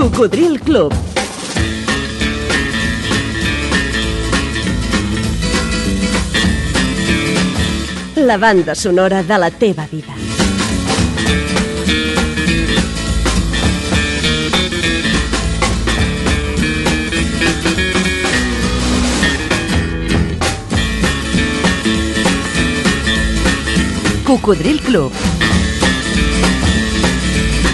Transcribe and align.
Cocodril 0.00 0.58
Club. 0.60 0.94
La 8.16 8.38
banda 8.38 8.74
sonora 8.74 9.22
de 9.22 9.38
la 9.38 9.50
teva 9.50 9.86
vida. 9.92 10.14
Cocodril 24.24 24.80
Club. 24.80 25.12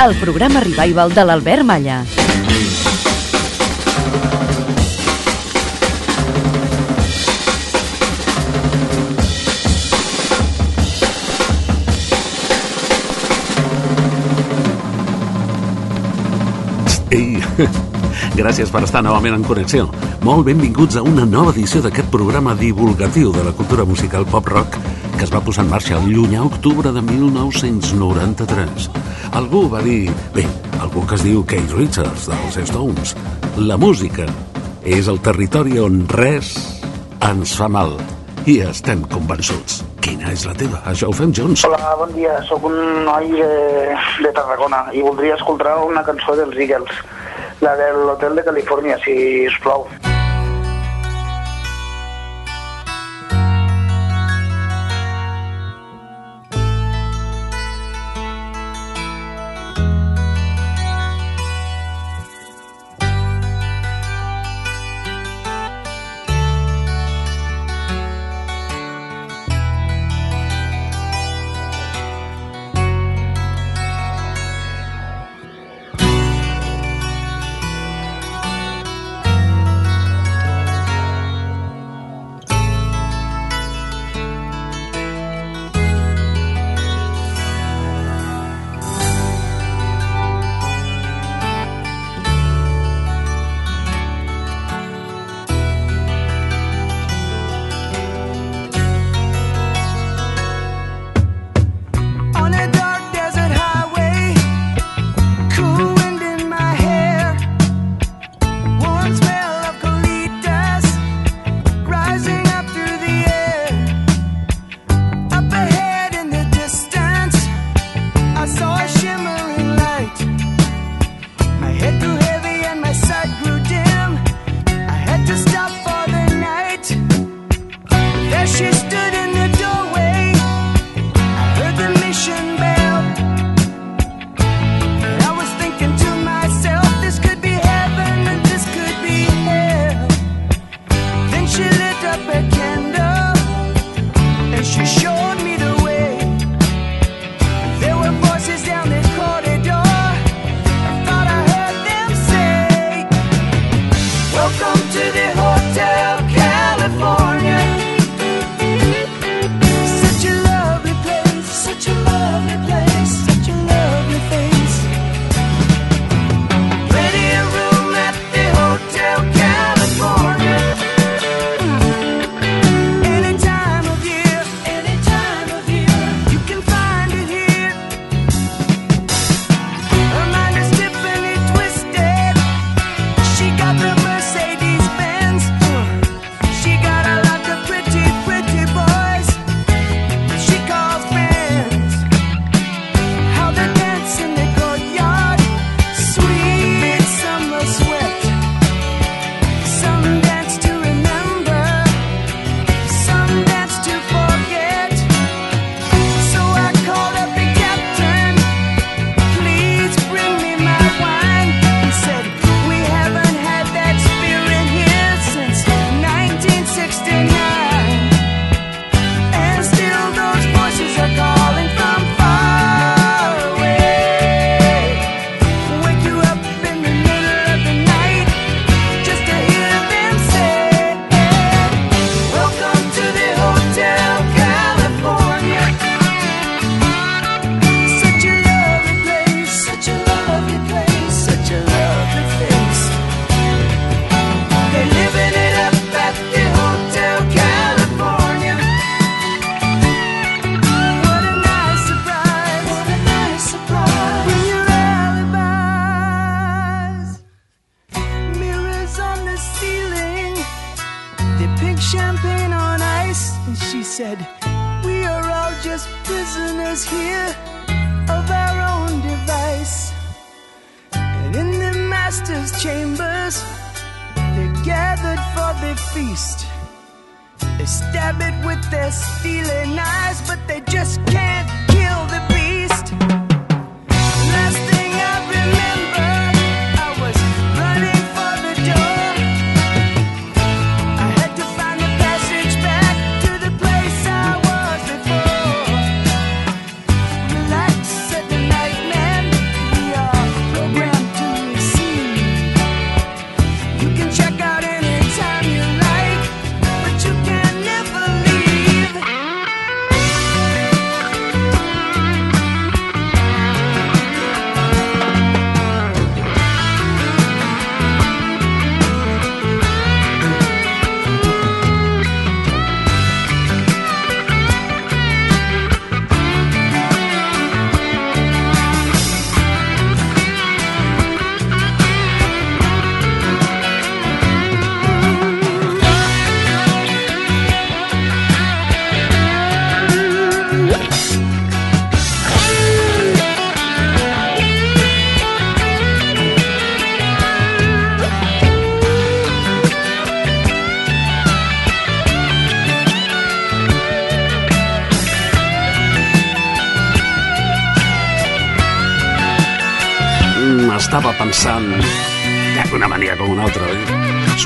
El 0.04 0.14
programa 0.16 0.60
revival 0.60 1.14
de 1.14 1.24
l'Albert 1.24 1.64
Malla. 1.64 2.15
gràcies 18.40 18.70
per 18.72 18.84
estar 18.86 19.02
novament 19.04 19.38
en 19.38 19.46
connexió. 19.46 19.88
Molt 20.26 20.46
benvinguts 20.48 20.98
a 20.98 21.04
una 21.06 21.26
nova 21.28 21.54
edició 21.54 21.82
d'aquest 21.84 22.10
programa 22.12 22.54
divulgatiu 22.58 23.32
de 23.32 23.44
la 23.46 23.54
cultura 23.56 23.84
musical 23.84 24.26
pop-rock 24.28 24.78
que 25.16 25.24
es 25.24 25.32
va 25.32 25.40
posar 25.40 25.64
en 25.64 25.70
marxa 25.72 25.96
el 25.96 26.10
llunyà 26.12 26.42
octubre 26.44 26.92
de 26.92 27.00
1993. 27.00 28.90
Algú 29.40 29.64
va 29.72 29.80
dir... 29.80 30.10
Bé, 30.34 30.44
algú 30.84 31.06
que 31.08 31.16
es 31.16 31.24
diu 31.24 31.44
Keith 31.48 31.72
Richards, 31.72 32.28
dels 32.28 32.58
Stones. 32.68 33.14
La 33.56 33.78
música 33.80 34.26
és 34.84 35.08
el 35.08 35.22
territori 35.24 35.80
on 35.80 36.02
res 36.12 36.52
ens 37.24 37.56
fa 37.56 37.70
mal. 37.72 37.96
I 38.46 38.60
estem 38.68 39.00
convençuts. 39.10 39.80
Quina 40.04 40.28
és 40.30 40.44
la 40.46 40.52
teva? 40.54 40.82
Això 40.86 41.08
ho 41.08 41.16
fem 41.16 41.32
junts. 41.34 41.64
Hola, 41.66 41.96
bon 41.98 42.12
dia. 42.14 42.36
Sóc 42.46 42.68
un 42.68 42.76
noi 43.08 43.32
de, 43.32 43.48
de 44.22 44.34
Tarragona 44.36 44.84
i 44.92 45.00
voldria 45.02 45.34
escoltar 45.40 45.78
una 45.82 46.04
cançó 46.06 46.36
dels 46.38 46.60
Eagles, 46.60 46.92
la 47.60 47.76
de 47.76 47.92
l'Hotel 47.94 48.36
de 48.36 48.44
Califòrnia, 48.44 48.98
si 49.04 49.46
us 49.46 49.58
plau. 49.64 49.88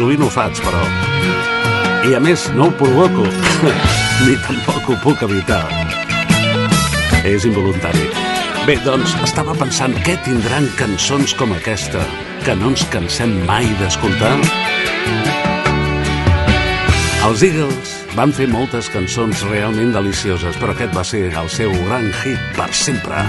Sovint 0.00 0.23
ho 0.25 0.31
faig, 0.32 0.56
però... 0.64 0.79
I 2.08 2.14
a 2.17 2.20
més, 2.25 2.47
no 2.56 2.70
ho 2.70 2.73
provoco, 2.73 3.26
ni 4.25 4.32
tampoc 4.47 4.87
ho 4.88 4.97
puc 5.02 5.26
evitar. 5.26 5.61
És 7.29 7.44
involuntari. 7.44 8.06
Bé, 8.64 8.79
doncs, 8.81 9.12
estava 9.26 9.52
pensant 9.61 9.93
què 10.06 10.14
tindran 10.25 10.70
cançons 10.81 11.37
com 11.37 11.52
aquesta, 11.52 12.00
que 12.47 12.56
no 12.56 12.73
ens 12.73 12.87
cansem 12.94 13.43
mai 13.44 13.69
d'escoltar? 13.82 14.32
Els 17.29 17.44
Eagles 17.50 17.99
van 18.17 18.32
fer 18.32 18.49
moltes 18.49 18.88
cançons 18.96 19.44
realment 19.53 19.93
delicioses, 20.00 20.56
però 20.56 20.73
aquest 20.73 20.96
va 20.96 21.05
ser 21.05 21.26
el 21.29 21.53
seu 21.53 21.76
gran 21.85 22.08
hit 22.23 22.41
per 22.56 22.73
sempre. 22.73 23.20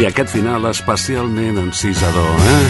I 0.00 0.06
aquest 0.08 0.30
final 0.32 0.64
especialment 0.64 1.58
encisador, 1.60 2.38
eh? 2.40 2.68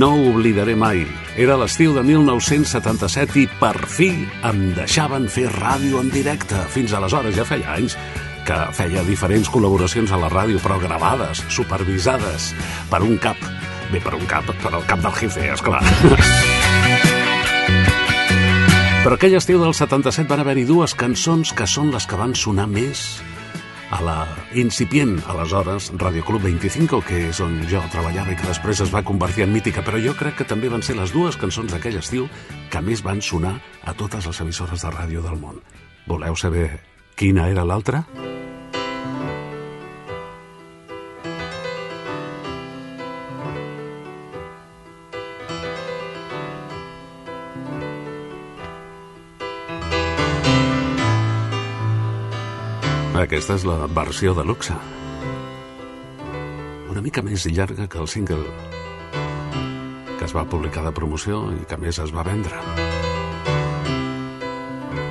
No 0.00 0.14
ho 0.14 0.30
oblidaré 0.30 0.72
mai. 0.72 1.02
Era 1.36 1.58
l'estiu 1.60 1.92
de 1.92 2.00
1977 2.08 3.36
i 3.42 3.44
per 3.60 3.74
fi 3.92 4.08
em 4.48 4.62
deixaven 4.72 5.26
fer 5.28 5.50
ràdio 5.52 6.00
en 6.00 6.08
directe. 6.14 6.56
Fins 6.72 6.94
aleshores 6.96 7.36
ja 7.36 7.44
feia 7.44 7.74
anys 7.74 7.98
que 8.48 8.56
feia 8.78 9.04
diferents 9.04 9.50
col·laboracions 9.52 10.08
a 10.16 10.20
la 10.22 10.30
ràdio, 10.32 10.56
però 10.64 10.78
gravades, 10.80 11.44
supervisades 11.52 12.54
per 12.88 13.02
un 13.04 13.20
cap. 13.20 13.36
Bé, 13.92 14.00
per 14.00 14.14
un 14.16 14.24
cap, 14.24 14.48
per 14.62 14.72
el 14.78 14.86
cap 14.88 15.04
del 15.04 15.12
jefe, 15.18 15.44
esclar. 15.52 15.82
Però 19.04 19.12
aquell 19.12 19.36
estiu 19.36 19.60
del 19.60 19.76
77 19.76 20.24
van 20.32 20.40
haver-hi 20.40 20.64
dues 20.64 20.96
cançons 20.96 21.52
que 21.52 21.68
són 21.68 21.92
les 21.92 22.08
que 22.08 22.16
van 22.16 22.32
sonar 22.32 22.64
més 22.72 23.20
a 23.90 24.00
la 24.02 24.16
incipient, 24.54 25.18
aleshores, 25.26 25.90
Radio 25.98 26.24
Club 26.24 26.42
25, 26.46 27.02
que 27.06 27.26
és 27.28 27.40
on 27.42 27.58
jo 27.70 27.82
treballava 27.92 28.32
i 28.32 28.38
que 28.38 28.46
després 28.46 28.82
es 28.86 28.92
va 28.94 29.04
convertir 29.06 29.44
en 29.44 29.52
mítica, 29.52 29.84
però 29.86 30.00
jo 30.02 30.14
crec 30.18 30.40
que 30.40 30.48
també 30.48 30.70
van 30.70 30.86
ser 30.86 30.96
les 30.98 31.12
dues 31.14 31.38
cançons 31.40 31.74
d'aquell 31.74 31.98
estiu 31.98 32.28
que 32.70 32.82
més 32.86 33.02
van 33.02 33.20
sonar 33.20 33.56
a 33.82 33.94
totes 33.94 34.30
les 34.30 34.42
emissores 34.46 34.86
de 34.86 34.94
ràdio 34.94 35.26
del 35.26 35.38
món. 35.42 35.58
Voleu 36.06 36.38
saber 36.38 36.70
quina 37.18 37.50
era 37.50 37.66
l'altra? 37.66 38.06
Aquesta 53.30 53.54
és 53.54 53.62
la 53.62 53.84
versió 53.94 54.32
de 54.34 54.42
luxe. 54.42 54.74
Una 56.90 56.98
mica 56.98 57.22
més 57.22 57.44
llarga 57.46 57.84
que 57.86 58.00
el 58.02 58.08
single 58.10 58.42
que 60.18 60.26
es 60.26 60.34
va 60.34 60.42
publicar 60.50 60.82
de 60.82 60.90
promoció 60.90 61.38
i 61.54 61.62
que 61.70 61.78
més 61.78 62.00
es 62.02 62.10
va 62.10 62.24
vendre. 62.26 62.58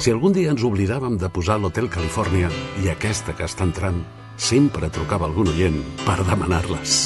Si 0.04 0.12
algun 0.12 0.36
dia 0.36 0.52
ens 0.52 0.66
oblidàvem 0.68 1.16
de 1.22 1.30
posar 1.32 1.62
l'Hotel 1.64 1.88
Califòrnia 1.88 2.52
i 2.84 2.92
aquesta 2.92 3.38
que 3.40 3.48
està 3.48 3.64
entrant, 3.64 4.04
sempre 4.36 4.92
trucava 4.92 5.32
algun 5.32 5.54
oient 5.54 5.80
per 6.04 6.20
demanar-les. 6.28 7.00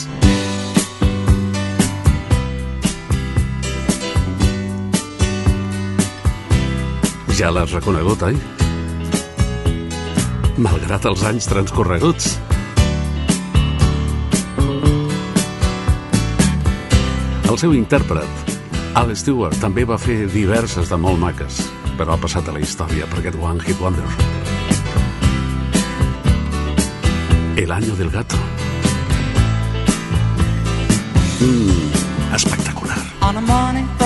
Ja 7.38 7.54
l'has 7.54 7.77
reconegut, 7.77 8.30
oi? 8.33 8.62
Malgrat 10.57 11.05
els 11.10 11.24
anys 11.25 11.48
transcorreguts. 11.50 12.33
El 17.50 17.57
seu 17.62 17.74
intèrpret, 17.77 18.51
Al 18.98 19.13
Stewart, 19.17 19.57
també 19.62 19.86
va 19.89 19.98
fer 19.98 20.27
diverses 20.29 20.89
de 20.89 20.98
molt 20.98 21.17
maques, 21.22 21.63
però 21.98 22.13
ha 22.13 22.22
passat 22.22 22.50
a 22.50 22.53
la 22.53 22.62
història 22.62 23.07
per 23.10 23.22
aquest 23.22 23.38
One 23.41 23.62
Hit 23.65 23.81
Wonder. 23.81 24.05
El 27.57 27.72
año 27.72 27.95
del 27.95 28.10
gato. 28.10 28.38
Mm, 31.39 32.33
espectacular. 32.33 33.01
On 33.22 33.38
a 33.38 33.41
morning 33.41 34.02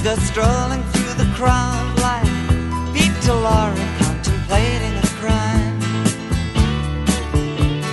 You 0.00 0.04
go 0.04 0.16
strolling 0.16 0.82
through 0.94 1.12
the 1.22 1.30
crowd 1.34 2.00
like 2.00 2.24
Peter 2.94 3.36
Lorre 3.44 3.76
contemplating 3.98 4.96
a 4.96 5.06
crime. 5.20 5.78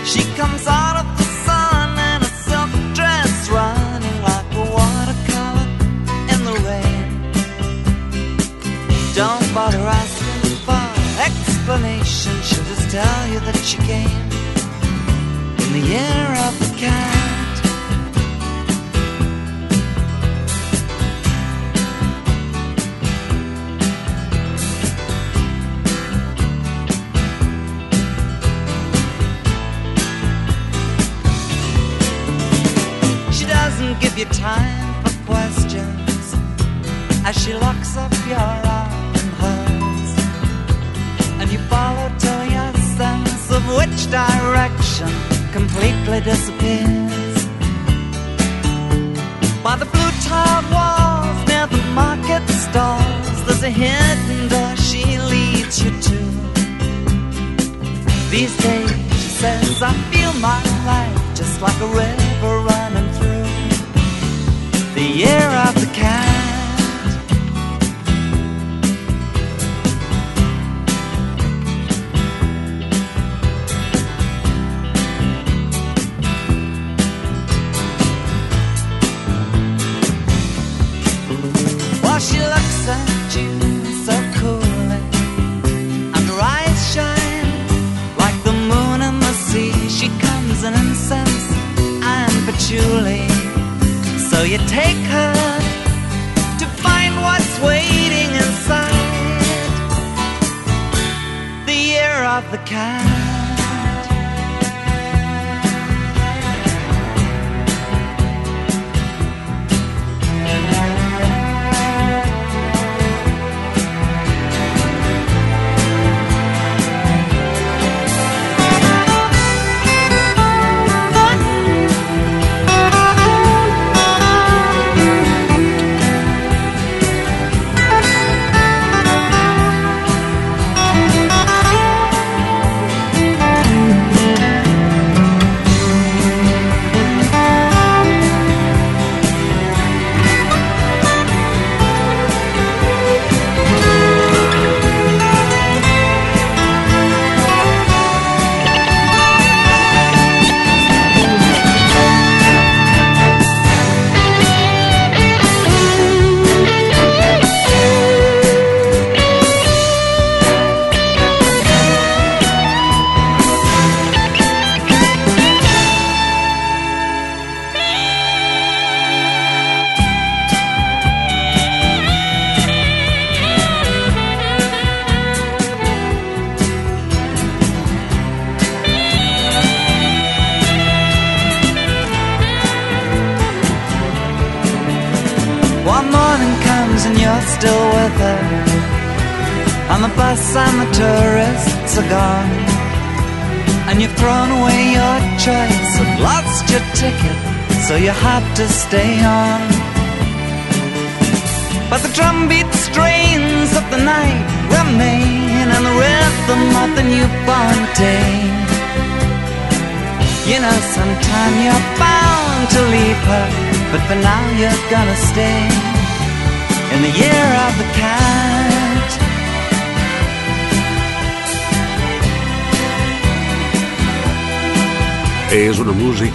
She 0.06 0.24
comes 0.38 0.66
out 0.68 0.96
of 1.02 1.18
the 1.18 1.24
sun 1.44 2.00
in 2.00 2.22
a 2.22 2.32
silk 2.48 2.72
dress 2.96 3.50
Running 3.50 4.22
like 4.22 4.48
a 4.56 4.66
watercolor 4.72 5.68
in 6.32 6.40
the 6.48 6.56
rain. 6.64 7.32
Don't 9.14 9.54
bother 9.54 9.78
asking 9.80 10.56
for 10.64 10.88
explanation 11.20 12.42
She'll 12.42 12.64
just 12.64 12.90
tell 12.90 13.28
you 13.28 13.42
that 13.42 13.58
she 13.66 13.78
came 13.80 14.30
In 15.60 15.74
the 15.74 15.86
year 15.86 16.28
of 16.48 16.58
the 16.60 16.74
cat 16.80 17.17
Give 34.18 34.30
you 34.30 34.34
time 34.34 35.04
for 35.04 35.26
questions 35.32 36.34
as 37.24 37.38
she 37.38 37.54
locks 37.54 37.96
up 37.98 38.12
your 38.26 38.40
arm 38.40 39.14
in 39.14 39.28
hers, 39.42 40.12
and 41.40 41.52
you 41.52 41.60
follow 41.70 42.10
till 42.18 42.46
your 42.46 42.74
sense 42.98 43.52
of 43.52 43.62
which 43.78 44.10
direction 44.10 45.12
completely 45.52 46.20
disappears. 46.22 47.46
By 49.62 49.76
the 49.76 49.86
blue 49.86 50.12
tiled 50.26 50.66
walls 50.74 51.40
near 51.48 51.68
the 51.68 51.84
market 51.94 52.44
stalls, 52.50 53.46
there's 53.46 53.62
a 53.62 53.70
hidden 53.70 54.48
door 54.50 54.76
she 54.78 55.04
leads 55.30 55.84
you 55.84 55.92
to. 55.92 56.20
These 58.32 58.58
days, 58.64 58.90
she 59.22 59.30
says, 59.42 59.84
I 59.84 59.94
feel 60.10 60.34
my 60.42 60.64
life 60.88 61.36
just 61.36 61.62
like 61.62 61.80
a 61.82 61.86
river 61.86 62.60
running 62.62 63.07
year 65.18 65.50
of 65.68 65.74
the 65.74 65.92
cat. 65.96 66.38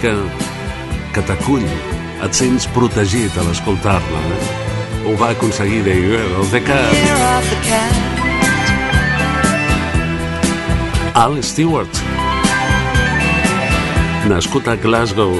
Música 0.03 1.13
que 1.13 1.21
t'acull, 1.21 1.63
et 2.23 2.33
sents 2.35 2.65
protegit 2.73 3.31
a 3.37 3.43
l'escoltar-la. 3.47 4.19
Eh? 4.19 4.39
Ho 5.07 5.15
va 5.15 5.29
aconseguir 5.31 5.83
The 5.83 5.93
Girl, 5.93 6.41
of 6.41 6.51
the 6.51 6.59
cat. 6.59 6.93
Al 11.13 11.43
Stewart. 11.43 12.01
Nascut 14.27 14.67
a 14.67 14.75
Glasgow 14.75 15.37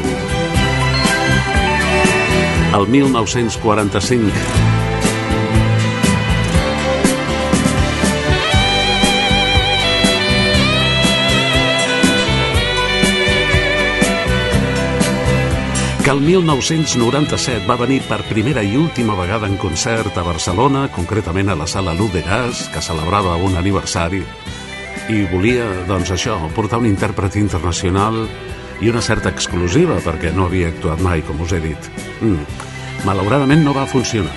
el 2.74 2.88
1945. 2.88 4.83
Que 16.04 16.12
el 16.12 16.20
1997 16.20 17.64
va 17.64 17.78
venir 17.80 18.02
per 18.04 18.18
primera 18.28 18.60
i 18.60 18.74
última 18.76 19.16
vegada 19.16 19.48
en 19.48 19.56
concert 19.56 20.18
a 20.20 20.24
Barcelona, 20.26 20.90
concretament 20.92 21.48
a 21.48 21.56
la 21.56 21.68
sala 21.68 21.94
Luz 21.96 22.12
de 22.12 22.22
Gas, 22.22 22.66
que 22.74 22.82
celebrava 22.84 23.38
un 23.40 23.56
aniversari, 23.56 24.20
i 25.08 25.22
volia, 25.32 25.64
doncs 25.88 26.12
això, 26.12 26.36
portar 26.58 26.82
un 26.84 26.90
intèrpret 26.90 27.38
internacional 27.40 28.20
i 28.84 28.92
una 28.92 29.00
certa 29.06 29.32
exclusiva, 29.32 30.02
perquè 30.04 30.34
no 30.36 30.50
havia 30.50 30.74
actuat 30.74 31.00
mai, 31.00 31.24
com 31.24 31.40
us 31.40 31.56
he 31.56 31.62
dit. 31.64 31.90
Mm. 32.20 32.44
Malauradament 33.08 33.64
no 33.64 33.72
va 33.72 33.88
funcionar. 33.88 34.36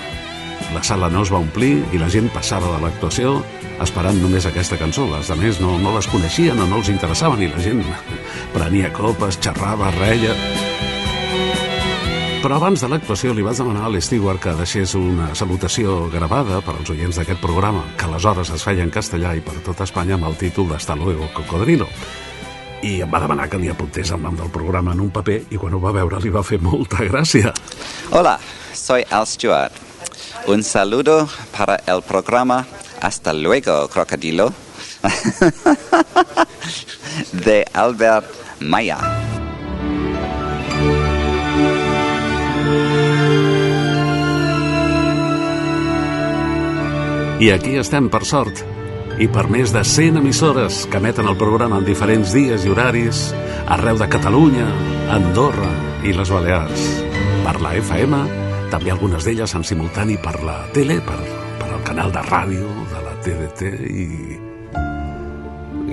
La 0.71 0.85
sala 0.87 1.11
no 1.11 1.27
es 1.27 1.33
va 1.33 1.43
omplir 1.43 1.81
i 1.91 1.99
la 1.99 2.07
gent 2.07 2.31
passava 2.31 2.71
de 2.77 2.79
l'actuació 2.85 3.41
esperant 3.83 4.23
només 4.23 4.47
aquesta 4.47 4.79
cançó. 4.79 5.09
Les 5.11 5.35
altres 5.35 5.59
no, 5.59 5.75
no 5.83 5.97
les 5.99 6.07
coneixien 6.07 6.63
o 6.63 6.67
no 6.67 6.79
els 6.79 6.95
interessaven 6.95 7.43
i 7.43 7.51
la 7.51 7.59
gent 7.59 7.83
prenia 8.55 8.95
copes, 8.95 9.41
xerrava, 9.43 9.91
reia... 9.99 10.76
Però 12.47 12.61
abans 12.61 12.79
de 12.79 12.87
l'actuació 12.87 13.33
li 13.35 13.43
vaig 13.43 13.57
demanar 13.59 13.81
a 13.83 13.89
l'Stewart 13.91 14.39
que 14.39 14.53
deixés 14.55 14.93
una 14.95 15.33
salutació 15.35 16.05
gravada 16.07 16.61
per 16.63 16.77
als 16.77 16.87
oients 16.93 17.19
d'aquest 17.19 17.41
programa, 17.43 17.81
que 17.99 18.07
aleshores 18.07 18.53
es 18.55 18.63
feia 18.63 18.85
en 18.87 18.93
castellà 18.95 19.33
i 19.35 19.43
per 19.43 19.57
tot 19.65 19.83
Espanya 19.83 20.15
amb 20.15 20.29
el 20.29 20.37
títol 20.39 20.71
d'Hasta 20.71 20.95
luego, 20.95 21.27
cocodrilo. 21.35 21.89
I 22.87 23.03
em 23.03 23.11
va 23.11 23.19
demanar 23.19 23.49
que 23.51 23.59
li 23.59 23.67
apuntés 23.67 24.15
el 24.15 24.23
nom 24.23 24.39
del 24.39 24.47
programa 24.47 24.95
en 24.95 25.03
un 25.03 25.11
paper 25.11 25.41
i 25.51 25.59
quan 25.59 25.75
ho 25.75 25.83
va 25.83 25.91
veure 25.99 26.23
li 26.23 26.31
va 26.31 26.39
fer 26.39 26.63
molta 26.63 27.03
gràcia. 27.03 27.51
Hola, 28.15 28.39
soy 28.71 29.03
Al 29.11 29.27
Stewart. 29.27 29.75
Un 30.47 30.63
saludo 30.63 31.27
para 31.51 31.81
el 31.85 32.01
programa 32.01 32.65
Hasta 33.01 33.33
luego, 33.33 33.89
crocodilo. 33.89 34.53
de 37.33 37.65
Albert 37.73 38.31
Maya. 38.61 39.26
I 47.37 47.51
aquí 47.53 47.75
estem, 47.77 48.07
per 48.09 48.23
sort, 48.25 48.63
i 49.21 49.27
per 49.29 49.43
més 49.53 49.69
de 49.69 49.83
100 49.85 50.17
emissores 50.17 50.79
que 50.89 50.97
emeten 50.97 51.29
el 51.29 51.37
programa 51.37 51.77
en 51.77 51.85
diferents 51.85 52.33
dies 52.33 52.65
i 52.65 52.71
horaris, 52.73 53.27
arreu 53.69 53.99
de 54.01 54.07
Catalunya, 54.09 54.65
Andorra 55.13 55.69
i 56.01 56.15
les 56.17 56.31
Balears. 56.33 56.87
Per 57.45 57.53
la 57.61 57.75
FM, 57.77 58.23
també 58.73 58.91
algunes 58.91 59.23
d'elles 59.23 59.53
en 59.53 59.63
simultani 59.63 60.17
per 60.17 60.33
la 60.43 60.57
tele, 60.73 60.97
per, 61.05 61.19
per 61.61 61.69
el 61.71 61.85
canal 61.85 62.11
de 62.11 62.25
ràdio 62.25 62.73
de 62.91 63.05
la 63.05 63.15
TDT 63.21 63.71
i 63.87 64.09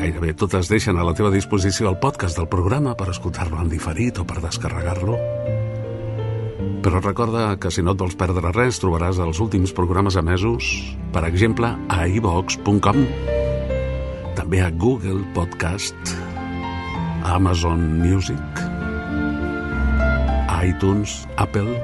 gairebé 0.04 0.34
totes 0.36 0.68
deixen 0.68 0.98
a 0.98 1.04
la 1.06 1.14
teva 1.16 1.30
disposició 1.32 1.88
el 1.88 2.00
podcast 2.00 2.36
del 2.36 2.48
programa 2.48 2.96
per 2.96 3.08
escoltar-lo 3.12 3.60
en 3.62 3.70
diferit 3.72 4.18
o 4.20 4.26
per 4.28 4.42
descarregar-lo. 4.42 5.20
Però 6.84 7.00
recorda 7.00 7.54
que 7.56 7.70
si 7.72 7.80
no 7.80 7.94
et 7.94 8.00
vols 8.02 8.16
perdre 8.20 8.50
res, 8.52 8.76
trobaràs 8.82 9.16
els 9.24 9.38
últims 9.40 9.72
programes 9.72 10.18
emesos, 10.20 10.66
per 11.14 11.22
exemple, 11.24 11.70
a 11.88 12.04
ivox.com. 12.12 12.98
També 14.36 14.60
a 14.60 14.68
Google 14.68 15.22
Podcast, 15.32 16.12
a 17.24 17.38
Amazon 17.38 17.86
Music, 18.02 18.60
a 20.44 20.60
iTunes, 20.68 21.22
Apple, 21.40 21.80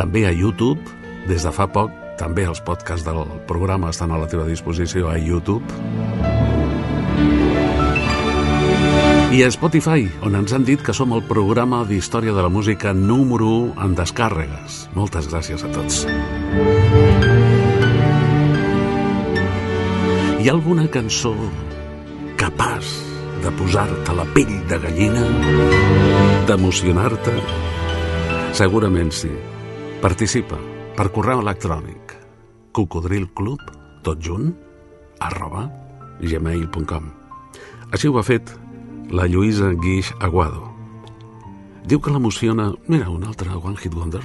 també 0.00 0.24
a 0.24 0.32
YouTube, 0.32 0.80
des 1.28 1.44
de 1.44 1.52
fa 1.52 1.68
poc, 1.68 1.92
també 2.16 2.48
els 2.48 2.64
podcasts 2.64 3.04
del 3.04 3.20
programa 3.48 3.92
estan 3.92 4.16
a 4.16 4.24
la 4.24 4.32
teva 4.32 4.48
disposició 4.48 5.12
a 5.12 5.20
YouTube. 5.20 6.05
I 9.36 9.42
a 9.44 9.50
Spotify, 9.52 10.06
on 10.24 10.32
ens 10.32 10.54
han 10.56 10.62
dit 10.64 10.80
que 10.80 10.94
som 10.96 11.10
el 11.12 11.20
programa 11.28 11.82
d'història 11.84 12.32
de 12.32 12.40
la 12.40 12.48
música 12.48 12.94
número 12.96 13.44
1 13.76 13.84
en 13.84 13.96
descàrregues. 13.98 14.78
Moltes 14.96 15.28
gràcies 15.28 15.60
a 15.60 15.68
tots. 15.74 16.06
Hi 20.40 20.48
ha 20.48 20.54
alguna 20.54 20.86
cançó 20.88 21.34
capaç 22.40 22.94
de 23.44 23.52
posar-te 23.60 24.16
la 24.16 24.24
pell 24.32 24.56
de 24.72 24.80
gallina? 24.86 25.28
D'emocionar-te? 26.48 27.36
Segurament 28.56 29.12
sí. 29.12 29.34
Participa 30.00 30.56
per 30.96 31.10
correu 31.12 31.44
electrònic 31.44 32.16
cocodrilclub, 32.72 33.60
tot 34.00 34.16
junt, 34.16 34.54
arroba 35.20 35.68
gmail.com. 36.24 37.12
Així 37.92 38.08
ho 38.08 38.16
ha 38.16 38.24
fet 38.24 38.56
la 39.10 39.26
Lluïsa 39.26 39.72
Guix 39.78 40.12
Aguado. 40.20 40.72
Diu 41.86 42.00
que 42.02 42.10
l'emociona... 42.10 42.72
Mira, 42.88 43.10
un 43.10 43.24
altre 43.24 43.54
One 43.54 43.78
Hit 43.78 43.94
Wonder. 43.94 44.24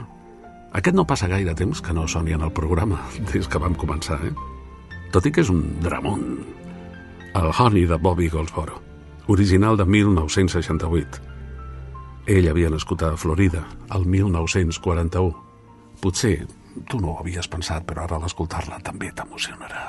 Aquest 0.74 0.96
no 0.96 1.06
passa 1.06 1.30
gaire 1.30 1.54
temps 1.58 1.82
que 1.84 1.94
no 1.94 2.08
soni 2.08 2.34
en 2.34 2.42
el 2.42 2.52
programa, 2.52 3.02
des 3.34 3.48
que 3.48 3.62
vam 3.62 3.76
començar, 3.78 4.20
eh? 4.26 4.34
Tot 5.12 5.28
i 5.28 5.32
que 5.32 5.44
és 5.44 5.52
un 5.52 5.62
dramón. 5.84 6.40
El 7.36 7.52
Honey 7.52 7.86
de 7.88 8.00
Bobby 8.00 8.30
Goldsboro, 8.30 8.82
original 9.28 9.78
de 9.78 9.86
1968. 9.86 11.30
Ell 12.32 12.50
havia 12.50 12.70
nascut 12.72 13.04
a 13.04 13.16
Florida, 13.18 13.66
el 13.96 14.06
1941. 14.06 15.36
Potser 16.02 16.48
tu 16.88 17.00
no 17.00 17.14
ho 17.14 17.20
havies 17.20 17.50
pensat, 17.52 17.86
però 17.88 18.06
ara 18.06 18.20
l'escoltar-la 18.22 18.80
també 18.86 19.12
t'emocionarà. 19.16 19.88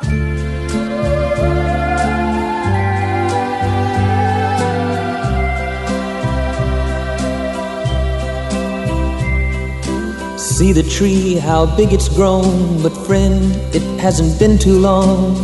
See 10.62 10.70
the 10.70 10.84
tree, 10.84 11.34
how 11.34 11.66
big 11.76 11.92
it's 11.92 12.08
grown. 12.08 12.80
But 12.84 12.90
friend, 13.04 13.50
it 13.74 13.82
hasn't 13.98 14.38
been 14.38 14.58
too 14.58 14.78
long. 14.78 15.34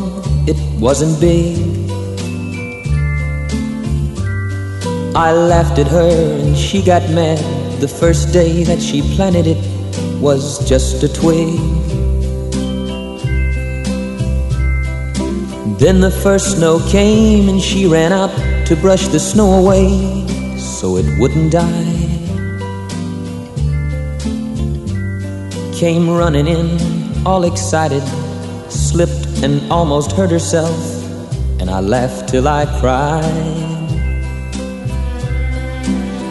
It 0.46 0.56
wasn't 0.78 1.20
big. 1.20 1.58
I 5.16 5.32
laughed 5.32 5.80
at 5.80 5.88
her 5.88 6.38
and 6.38 6.56
she 6.56 6.80
got 6.80 7.02
mad 7.10 7.40
the 7.80 7.88
first 7.88 8.32
day 8.32 8.62
that 8.62 8.80
she 8.80 9.02
planted 9.16 9.48
it 9.48 9.58
was 10.20 10.64
just 10.68 11.02
a 11.02 11.08
twig. 11.12 11.58
Then 15.80 15.98
the 15.98 16.16
first 16.22 16.58
snow 16.58 16.78
came 16.88 17.48
and 17.48 17.60
she 17.60 17.88
ran 17.88 18.12
out 18.12 18.30
to 18.68 18.76
brush 18.76 19.08
the 19.08 19.18
snow 19.18 19.50
away 19.54 19.88
so 20.56 20.96
it 20.96 21.06
wouldn't 21.18 21.50
die. 21.50 21.87
Came 25.78 26.10
running 26.10 26.48
in, 26.48 27.24
all 27.24 27.44
excited, 27.44 28.02
slipped 28.68 29.44
and 29.44 29.70
almost 29.70 30.10
hurt 30.10 30.28
herself, 30.28 30.76
and 31.60 31.70
I 31.70 31.78
laughed 31.78 32.30
till 32.30 32.48
I 32.48 32.66
cried. 32.80 33.22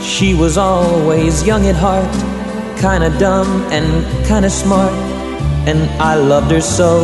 She 0.03 0.33
was 0.33 0.57
always 0.57 1.47
young 1.47 1.65
at 1.65 1.75
heart 1.75 2.13
kinda 2.77 3.09
dumb 3.19 3.47
and 3.71 3.87
kinda 4.27 4.49
smart, 4.49 4.91
and 5.65 5.79
I 5.97 6.15
loved 6.15 6.51
her 6.51 6.59
so. 6.59 6.99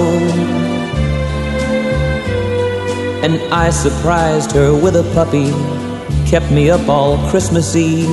And 3.24 3.40
I 3.54 3.70
surprised 3.70 4.52
her 4.52 4.74
with 4.74 4.98
a 4.98 5.04
puppy, 5.16 5.54
kept 6.26 6.52
me 6.52 6.70
up 6.70 6.90
all 6.90 7.18
Christmas 7.30 7.74
Eve 7.74 8.12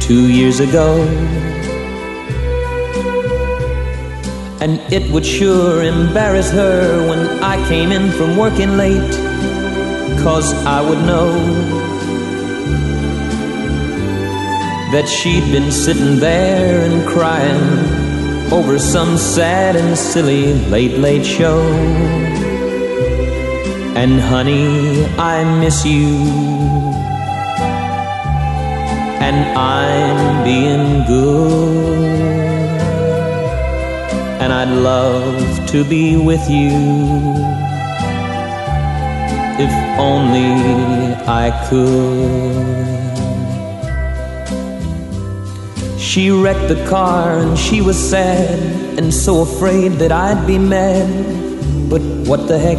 two 0.00 0.26
years 0.38 0.58
ago. 0.58 1.55
And 4.66 4.80
it 4.92 5.08
would 5.12 5.24
sure 5.24 5.84
embarrass 5.84 6.50
her 6.50 7.08
when 7.08 7.20
I 7.40 7.56
came 7.68 7.92
in 7.92 8.10
from 8.10 8.36
working 8.36 8.76
late, 8.76 9.12
cause 10.24 10.52
I 10.66 10.80
would 10.80 10.98
know 11.06 11.32
that 14.90 15.06
she'd 15.06 15.52
been 15.52 15.70
sitting 15.70 16.18
there 16.18 16.80
and 16.80 17.06
crying 17.06 18.52
over 18.52 18.76
some 18.80 19.16
sad 19.16 19.76
and 19.76 19.96
silly 19.96 20.54
late, 20.68 20.98
late 20.98 21.24
show. 21.24 21.62
And 23.94 24.18
honey, 24.18 25.04
I 25.16 25.44
miss 25.60 25.86
you. 25.86 26.08
And 29.22 29.56
I'm 29.56 30.42
being 30.42 31.06
good. 31.06 32.45
And 34.46 34.54
I'd 34.54 34.68
love 34.68 35.66
to 35.70 35.82
be 35.82 36.16
with 36.16 36.48
you. 36.48 36.70
If 39.58 39.72
only 39.98 41.14
I 41.26 41.50
could. 41.68 42.86
She 45.98 46.30
wrecked 46.30 46.68
the 46.68 46.86
car 46.88 47.38
and 47.38 47.58
she 47.58 47.80
was 47.80 47.98
sad 47.98 48.60
and 48.96 49.12
so 49.12 49.42
afraid 49.42 49.94
that 49.94 50.12
I'd 50.12 50.46
be 50.46 50.58
mad. 50.58 51.10
But 51.90 52.02
what 52.28 52.46
the 52.46 52.56
heck? 52.56 52.78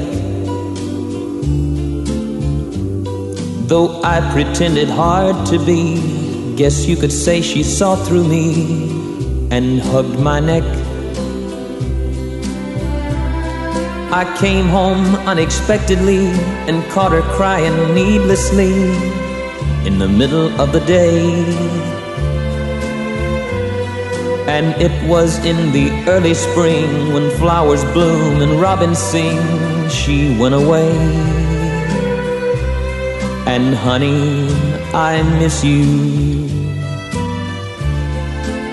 Though 3.68 4.02
I 4.04 4.22
pretended 4.32 4.88
hard 4.88 5.46
to 5.48 5.60
be, 5.66 6.56
guess 6.56 6.86
you 6.86 6.96
could 6.96 7.12
say 7.12 7.42
she 7.42 7.62
saw 7.62 7.98
through 7.98 8.26
me 8.26 9.50
and 9.52 9.82
hugged 9.82 10.18
my 10.18 10.40
neck. 10.40 10.64
I 14.18 14.26
came 14.40 14.66
home 14.66 15.16
unexpectedly 15.28 16.26
and 16.68 16.84
caught 16.90 17.12
her 17.12 17.22
crying 17.38 17.94
needlessly 17.94 18.74
in 19.86 20.00
the 20.00 20.08
middle 20.10 20.50
of 20.60 20.72
the 20.72 20.80
day. 20.80 21.46
And 24.48 24.74
it 24.82 24.92
was 25.08 25.38
in 25.46 25.72
the 25.72 25.92
early 26.10 26.34
spring 26.34 27.14
when 27.14 27.30
flowers 27.38 27.84
bloom 27.94 28.42
and 28.42 28.60
robins 28.60 28.98
sing, 28.98 29.38
she 29.88 30.36
went 30.40 30.56
away. 30.56 30.90
And 33.46 33.76
honey, 33.76 34.48
I 34.96 35.22
miss 35.38 35.64
you. 35.64 36.48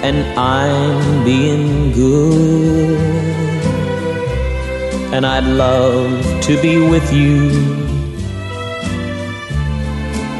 And 0.08 0.24
I'm 0.38 1.22
being 1.22 1.92
good. 1.92 3.33
And 5.14 5.24
I'd 5.24 5.44
love 5.44 6.42
to 6.42 6.60
be 6.60 6.76
with 6.76 7.12
you. 7.12 7.48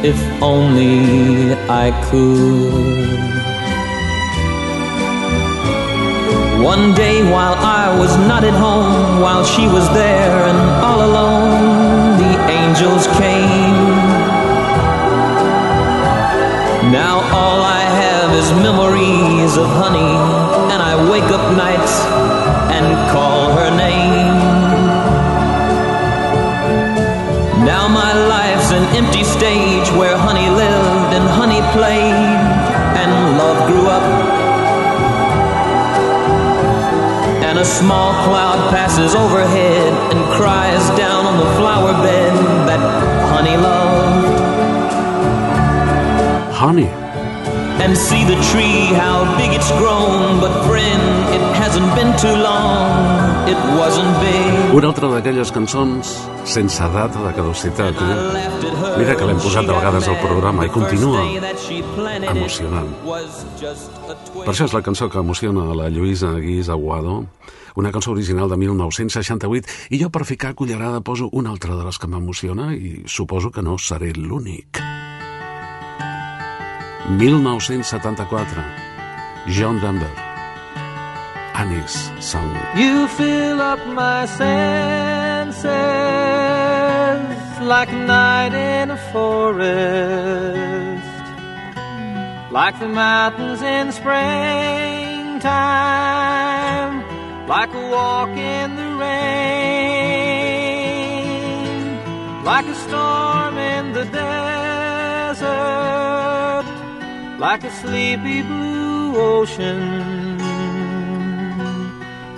If 0.03 0.19
only 0.43 1.55
I 1.71 1.93
could. 2.11 3.21
One 6.61 6.93
day 6.93 7.23
while 7.31 7.55
I 7.55 7.97
was 7.97 8.17
not 8.27 8.43
at 8.43 8.57
home, 8.67 9.21
while 9.21 9.45
she 9.45 9.69
was 9.69 9.87
there 9.95 10.39
and 10.51 10.59
all 10.83 11.01
alone, 11.09 12.19
the 12.19 12.35
angels 12.61 13.07
came. 13.23 13.79
Now 16.91 17.23
all 17.39 17.61
I 17.63 17.83
have 18.03 18.31
is 18.35 18.51
memories 18.69 19.57
of 19.57 19.69
honey, 19.83 20.15
and 20.73 20.83
I 20.83 20.95
wake 21.09 21.31
up 21.31 21.57
nights 21.57 21.95
and 22.75 22.87
call 23.13 23.53
her 23.53 23.71
name. 23.77 24.24
Empty 28.95 29.25
stage 29.25 29.91
where 29.99 30.17
honey 30.17 30.49
lived 30.51 31.11
and 31.17 31.25
honey 31.29 31.63
played, 31.75 32.15
and 33.01 33.11
love 33.37 33.59
grew 33.69 33.87
up. 33.89 34.07
And 37.43 37.59
a 37.59 37.65
small 37.65 38.13
cloud 38.25 38.71
passes 38.71 39.15
overhead 39.15 39.93
and 40.13 40.21
cries 40.39 40.85
down 40.97 41.27
on 41.27 41.37
the 41.39 41.51
flower 41.59 41.93
bed 42.03 42.35
that 42.69 42.83
honey 43.33 43.57
loved. 43.57 44.35
Honey, 46.55 46.91
and 47.83 47.97
see 47.99 48.25
the 48.25 48.39
tree, 48.51 48.95
how 48.95 49.25
big 49.37 49.53
it's 49.53 49.71
grown. 49.73 50.41
But 50.41 50.67
friend, 50.67 51.03
it 51.35 51.45
hasn't 51.59 51.91
been 51.95 52.13
too 52.19 52.37
long, 52.37 53.49
it 53.49 53.59
wasn't 53.77 54.13
big. 54.23 54.75
Una 54.75 54.87
altra 54.93 55.11
d'aquelles 55.11 55.51
cançons 55.51 56.15
sense 56.45 56.79
data 56.79 57.19
de 57.27 57.33
caducitat, 57.33 57.95
eh? 57.95 58.64
Mira 58.99 59.15
que 59.19 59.27
l'hem 59.29 59.41
posat 59.43 59.67
de 59.69 59.75
vegades 59.75 60.09
al 60.11 60.17
programa 60.23 60.67
i 60.67 60.71
continua 60.73 61.23
emocionant. 62.31 62.91
Per 63.05 64.51
això 64.51 64.67
és 64.67 64.75
la 64.75 64.83
cançó 64.87 65.09
que 65.11 65.21
emociona 65.23 65.69
a 65.71 65.77
la 65.79 65.91
Lluïsa 65.93 66.33
Guís 66.43 66.71
Aguado, 66.73 67.25
una 67.77 67.93
cançó 67.95 68.13
original 68.13 68.51
de 68.51 68.59
1968, 68.59 69.69
i 69.91 70.01
jo 70.03 70.11
per 70.11 70.25
ficar 70.27 70.55
cullerada 70.55 71.01
poso 71.01 71.29
una 71.33 71.51
altra 71.55 71.77
de 71.77 71.87
les 71.87 71.99
que 71.99 72.11
m'emociona 72.11 72.73
i 72.75 73.03
suposo 73.07 73.51
que 73.51 73.63
no 73.63 73.79
seré 73.79 74.13
l'únic. 74.15 74.83
1974, 77.19 78.63
John 79.47 79.81
Denver, 79.81 80.11
Annie's 81.55 82.11
Song. 82.21 82.51
You 82.75 83.07
fill 83.09 83.61
up 83.61 83.79
my 83.87 84.27
senses 84.27 85.14
like 87.65 87.91
a 87.91 87.97
night 87.97 88.53
in 88.53 88.91
a 88.91 88.97
forest, 89.11 89.65
like 92.53 92.79
the 92.79 92.89
mountains 92.89 93.63
in 93.63 93.91
springtime, 93.91 95.49
like 97.49 97.73
a 97.73 97.91
walk 97.91 98.29
in 98.29 98.77
the 98.77 98.97
rain, 98.97 99.15
like 102.45 102.67
a 102.67 102.75
storm 102.75 103.57
in 103.57 103.95
the 103.95 104.05
desert, 104.05 105.45
like 107.39 107.65
a 107.65 107.71
sleepy 107.71 108.43
blue 108.43 109.17
ocean. 109.17 110.39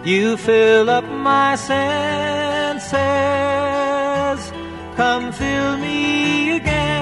You 0.04 0.36
fill 0.36 0.88
up 0.88 1.04
my 1.04 1.56
senses. 1.56 3.45
Come 4.96 5.30
fill 5.30 5.76
me 5.76 6.56
again. 6.56 6.96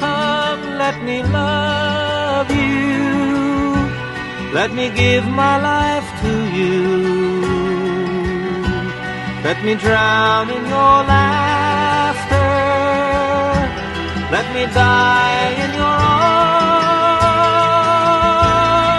Come, 0.00 0.62
let 0.82 1.00
me 1.04 1.22
love 1.22 2.50
you. 2.50 2.98
Let 4.52 4.72
me 4.72 4.90
give 4.90 5.24
my 5.28 5.56
life 5.62 6.08
to 6.22 6.32
you. 6.58 6.82
Let 9.44 9.62
me 9.64 9.76
drown 9.76 10.50
in 10.50 10.66
your 10.66 11.04
laughter. 11.14 12.50
Let 14.34 14.46
me 14.54 14.66
die 14.74 15.50
in 15.64 15.70
your 15.80 15.96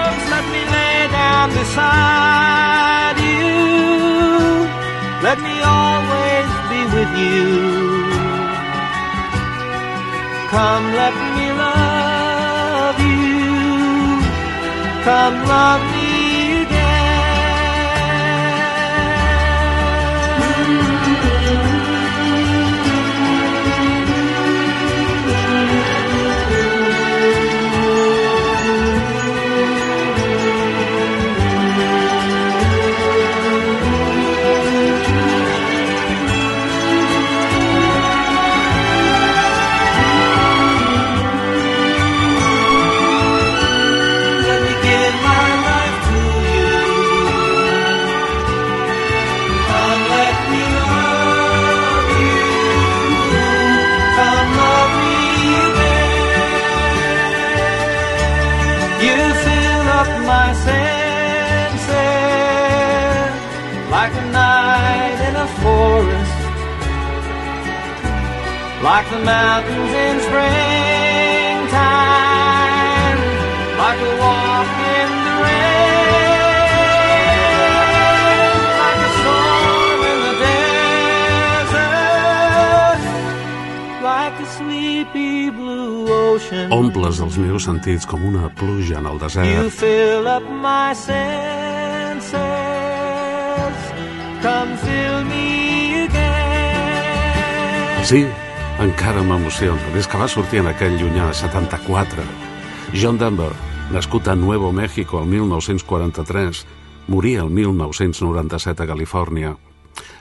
arms. 0.08 0.24
Let 0.34 0.46
me 0.54 0.62
lay 0.76 1.08
down 1.12 1.50
beside 1.50 2.79
with 7.00 7.16
you. 7.26 7.50
Come, 10.54 10.86
let 11.02 11.16
me 11.36 11.48
love 11.64 12.98
you. 13.12 13.40
Come, 15.08 15.38
love 15.54 15.84
me 15.94 15.99
senses 60.66 61.96
like 63.96 64.14
a 64.14 64.26
night 64.32 65.18
in 65.28 65.36
a 65.36 65.48
forest, 65.62 66.40
like 68.84 69.08
the 69.10 69.20
mountains 69.26 69.94
in 70.06 70.16
springtime, 70.28 71.70
like 73.82 74.00
a 74.00 74.12
walk 74.22 74.49
Omples 86.74 87.20
els 87.22 87.38
meus 87.38 87.64
sentits 87.68 88.06
com 88.10 88.24
una 88.26 88.50
pluja 88.50 88.98
en 89.00 89.06
el 89.06 89.14
You 89.14 89.20
desert. 89.20 89.70
fill 89.72 90.28
up 90.28 90.44
my 90.50 90.94
senses. 90.96 92.34
Come 94.42 94.78
fill 94.78 95.26
me 95.26 96.04
again. 96.06 98.06
Sí, 98.06 98.26
encara 98.80 99.22
m'emociona. 99.24 99.82
Des 99.94 100.08
que 100.08 100.18
va 100.18 100.28
sortir 100.28 100.60
en 100.64 100.68
aquell 100.68 100.98
llunyà 100.98 101.34
74. 101.34 102.24
John 102.94 103.18
Denver, 103.18 103.52
nascut 103.92 104.28
a 104.28 104.36
Nuevo 104.36 104.72
México 104.72 105.20
el 105.22 105.28
1943, 105.28 106.66
moria 107.08 107.42
el 107.42 107.50
1997 107.50 108.84
a 108.84 108.88
Califòrnia 108.88 109.56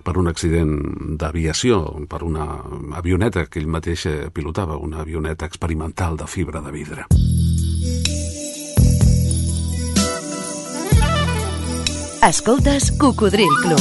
per 0.02 0.16
un 0.16 0.28
accident 0.30 0.72
d'aviació, 1.20 1.82
per 2.08 2.22
una 2.26 2.46
avioneta 2.98 3.46
que 3.46 3.60
ell 3.60 3.70
mateix 3.70 4.06
eh, 4.06 4.16
pilotava, 4.32 4.78
una 4.78 5.02
avioneta 5.04 5.46
experimental 5.46 6.16
de 6.16 6.26
fibra 6.26 6.62
de 6.64 6.72
vidre. 6.72 7.06
Escoltes 12.22 12.90
Cocodril 12.98 13.54
Club. 13.62 13.80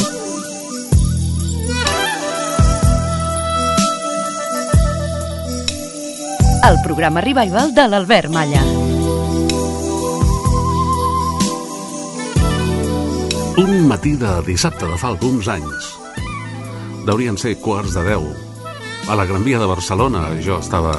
El 6.68 6.78
programa 6.84 7.22
revival 7.22 7.74
de 7.74 7.88
l'Albert 7.88 8.30
Malla. 8.30 8.97
Matí 13.98 14.14
de 14.14 14.30
dissabte 14.46 14.86
de 14.86 14.94
fa 15.02 15.08
alguns 15.10 15.48
anys. 15.50 15.86
Deurien 17.08 17.34
ser 17.34 17.56
quarts 17.58 17.96
de 17.96 18.04
deu. 18.06 18.28
A 19.10 19.16
la 19.18 19.26
Gran 19.26 19.42
Via 19.42 19.58
de 19.58 19.66
Barcelona 19.66 20.28
jo 20.46 20.60
estava 20.62 20.92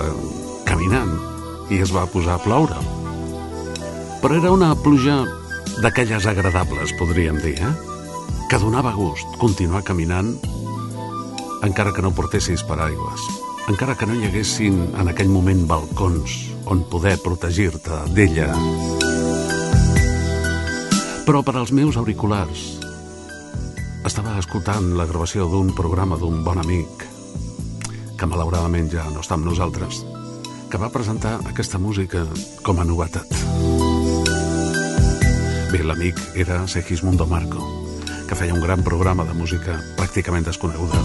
caminant 0.66 1.12
i 1.70 1.78
es 1.78 1.92
va 1.94 2.08
posar 2.10 2.34
a 2.34 2.42
ploure. 2.42 2.74
Però 4.18 4.34
era 4.34 4.50
una 4.50 4.72
pluja 4.74 5.20
d'aquelles 5.78 6.26
agradables, 6.26 6.90
podríem 6.98 7.38
dir, 7.38 7.54
eh? 7.62 7.70
Que 8.50 8.58
donava 8.58 8.90
gust 8.96 9.38
continuar 9.38 9.84
caminant 9.86 10.32
encara 11.62 11.94
que 11.94 12.02
no 12.02 12.10
portessis 12.16 12.66
paraigües, 12.66 13.28
encara 13.70 13.94
que 13.94 14.08
no 14.10 14.16
hi 14.18 14.26
haguessin 14.26 14.80
en 14.98 15.12
aquell 15.12 15.30
moment 15.30 15.68
balcons 15.70 16.34
on 16.66 16.82
poder 16.90 17.14
protegir-te 17.22 18.02
d'ella. 18.10 18.50
Però 21.28 21.44
per 21.46 21.54
als 21.60 21.70
meus 21.70 22.00
auriculars 22.00 22.77
estava 24.18 24.40
escoltant 24.42 24.86
la 24.98 25.04
gravació 25.06 25.44
d'un 25.46 25.68
programa 25.78 26.16
d'un 26.18 26.40
bon 26.42 26.58
amic 26.58 27.04
que 28.18 28.26
malauradament 28.26 28.88
ja 28.90 29.04
no 29.14 29.20
està 29.22 29.36
amb 29.36 29.46
nosaltres 29.46 30.00
que 30.72 30.80
va 30.82 30.88
presentar 30.90 31.36
aquesta 31.46 31.78
música 31.78 32.24
com 32.66 32.80
a 32.82 32.86
novetat. 32.88 33.30
Bé, 35.70 35.84
l'amic 35.86 36.18
era 36.34 36.64
Segismundo 36.66 37.28
Marco, 37.30 37.62
que 38.26 38.34
feia 38.34 38.58
un 38.58 38.64
gran 38.64 38.82
programa 38.82 39.22
de 39.22 39.38
música 39.38 39.78
pràcticament 40.00 40.50
desconeguda. 40.50 40.98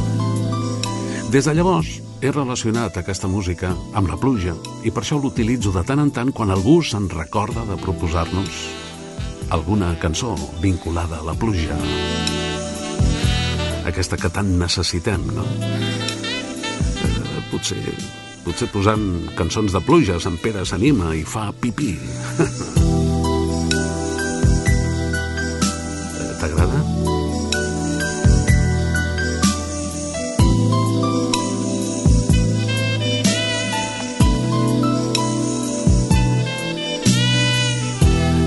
Des 1.29 1.45
de 1.45 1.53
llavors 1.53 1.99
he 2.17 2.33
relacionat 2.33 2.97
aquesta 2.97 3.29
música 3.29 3.75
amb 3.93 4.09
la 4.09 4.17
pluja 4.17 4.57
i 4.81 4.89
per 4.89 5.05
això 5.05 5.21
l'utilitzo 5.21 5.75
de 5.75 5.85
tant 5.85 6.01
en 6.01 6.09
tant 6.09 6.33
quan 6.33 6.49
algú 6.49 6.79
se'n 6.81 7.11
recorda 7.13 7.67
de 7.69 7.77
proposar-nos 7.77 8.65
alguna 9.53 9.99
cançó 10.01 10.33
vinculada 10.65 11.21
a 11.21 11.29
la 11.29 11.37
pluja. 11.37 11.77
Aquesta 13.85 14.17
que 14.17 14.29
tant 14.31 14.49
necessitem, 14.59 15.25
no? 15.35 15.43
Eh, 17.03 17.41
potser 17.51 17.81
potser 18.43 18.67
posant 18.71 19.03
cançons 19.37 19.71
de 19.71 19.79
pluges, 19.83 20.25
en 20.27 20.35
Pere 20.41 20.65
s'anima 20.67 21.13
i 21.15 21.23
fa 21.27 21.51
pipí. 21.55 21.95
Eh, 26.13 26.33
T'agrada? 26.39 26.79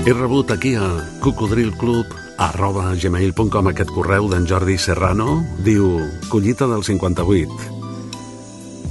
He 0.07 0.13
rebut 0.13 0.53
aquí 0.55 0.75
a 0.79 0.87
cocodrilclub 1.19 2.26
arroba 2.47 2.93
gmail.com 2.95 3.67
aquest 3.71 3.91
correu 3.91 4.29
d'en 4.31 4.45
Jordi 4.47 4.77
Serrano. 4.79 5.41
Diu, 5.65 5.89
collita 6.31 6.67
del 6.69 6.83
58. 6.85 7.73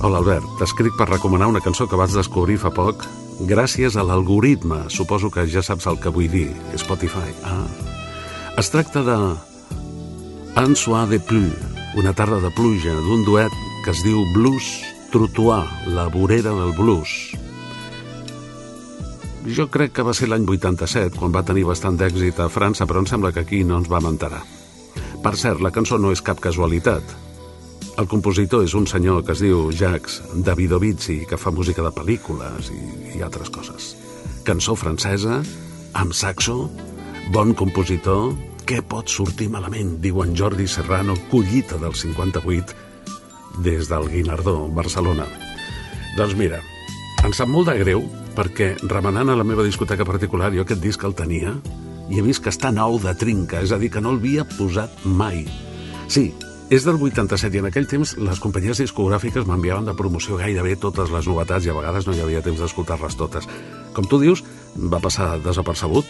Hola 0.05 0.21
Albert, 0.21 0.47
t'escric 0.61 0.97
per 0.99 1.09
recomanar 1.09 1.49
una 1.49 1.63
cançó 1.65 1.87
que 1.89 1.97
vaig 1.97 2.13
descobrir 2.13 2.59
fa 2.61 2.73
poc 2.75 3.07
gràcies 3.49 3.97
a 3.97 4.05
l'algoritme. 4.05 4.85
Suposo 4.93 5.31
que 5.33 5.47
ja 5.49 5.63
saps 5.65 5.89
el 5.89 6.01
que 6.01 6.13
vull 6.13 6.29
dir. 6.33 6.51
Spotify. 6.77 7.33
Ah. 7.45 7.65
Es 8.61 8.71
tracta 8.73 9.03
de 9.05 9.17
Un 10.57 10.77
soir 10.77 11.07
de 11.09 11.21
pluie, 11.21 11.53
una 11.97 12.15
tarda 12.17 12.41
de 12.41 12.51
pluja, 12.57 12.95
d'un 13.09 13.25
duet 13.25 13.53
que 13.85 13.93
es 13.93 14.01
diu 14.05 14.25
Blues 14.33 14.69
Trottoir, 15.13 15.65
la 15.87 16.09
vorera 16.09 16.53
del 16.53 16.73
blues. 16.77 17.37
Jo 19.47 19.69
crec 19.71 19.93
que 19.95 20.03
va 20.03 20.11
ser 20.17 20.27
l'any 20.27 20.43
87, 20.43 21.21
quan 21.21 21.31
va 21.31 21.45
tenir 21.47 21.63
bastant 21.69 21.95
d'èxit 21.99 22.41
a 22.43 22.49
França, 22.51 22.83
però 22.87 22.99
em 22.99 23.07
sembla 23.07 23.31
que 23.31 23.45
aquí 23.45 23.61
no 23.63 23.77
ens 23.79 23.87
vam 23.87 24.09
enterar. 24.09 24.41
Per 25.23 25.33
cert, 25.39 25.63
la 25.63 25.71
cançó 25.71 26.01
no 26.03 26.11
és 26.11 26.23
cap 26.23 26.41
casualitat. 26.43 27.15
El 27.97 28.09
compositor 28.11 28.65
és 28.67 28.75
un 28.75 28.89
senyor 28.91 29.23
que 29.25 29.37
es 29.37 29.45
diu 29.45 29.71
Jacques 29.71 30.19
Davidovitzi, 30.49 31.21
que 31.31 31.39
fa 31.39 31.55
música 31.55 31.85
de 31.87 31.95
pel·lícules 31.95 32.73
i, 32.75 32.81
i 33.19 33.23
altres 33.23 33.53
coses. 33.55 33.95
Cançó 34.45 34.75
francesa, 34.75 35.39
amb 35.95 36.13
saxo, 36.13 36.67
bon 37.31 37.55
compositor, 37.55 38.35
què 38.67 38.83
pot 38.83 39.07
sortir 39.07 39.47
malament, 39.55 40.01
diu 40.03 40.25
en 40.27 40.35
Jordi 40.35 40.67
Serrano, 40.67 41.15
collita 41.31 41.79
del 41.79 41.95
58, 41.95 42.75
des 43.63 43.87
del 43.95 44.11
Guinardó, 44.11 44.59
Barcelona. 44.75 45.31
Doncs 46.19 46.35
mira, 46.35 46.65
em 47.23 47.33
sap 47.33 47.47
molt 47.49 47.71
de 47.71 47.79
greu 47.87 48.03
perquè 48.37 48.75
remenant 48.85 49.33
a 49.33 49.37
la 49.39 49.47
meva 49.47 49.65
discoteca 49.65 50.05
particular 50.05 50.53
jo 50.55 50.65
aquest 50.67 50.83
disc 50.83 51.05
el 51.09 51.17
tenia 51.17 51.57
i 52.11 52.19
he 52.21 52.25
vist 52.25 52.45
que 52.45 52.53
està 52.53 52.71
nou 52.71 53.01
de 53.03 53.15
trinca, 53.19 53.63
és 53.65 53.73
a 53.73 53.81
dir, 53.83 53.91
que 53.91 54.03
no 54.03 54.13
l'havia 54.15 54.45
posat 54.47 55.03
mai. 55.05 55.43
Sí, 56.07 56.29
és 56.71 56.87
del 56.87 57.01
87 57.03 57.57
i 57.57 57.63
en 57.63 57.69
aquell 57.69 57.89
temps 57.91 58.17
les 58.19 58.41
companyies 58.43 58.81
discogràfiques 58.83 59.47
m'enviaven 59.47 59.87
de 59.87 59.95
promoció 59.99 60.39
gairebé 60.39 60.77
totes 60.83 61.11
les 61.15 61.27
novetats 61.31 61.67
i 61.67 61.71
a 61.71 61.77
vegades 61.79 62.07
no 62.07 62.15
hi 62.15 62.23
havia 62.25 62.43
temps 62.47 62.63
d'escoltar-les 62.63 63.19
totes. 63.19 63.47
Com 63.95 64.07
tu 64.11 64.21
dius, 64.23 64.45
va 64.75 65.03
passar 65.03 65.37
desapercebut 65.43 66.07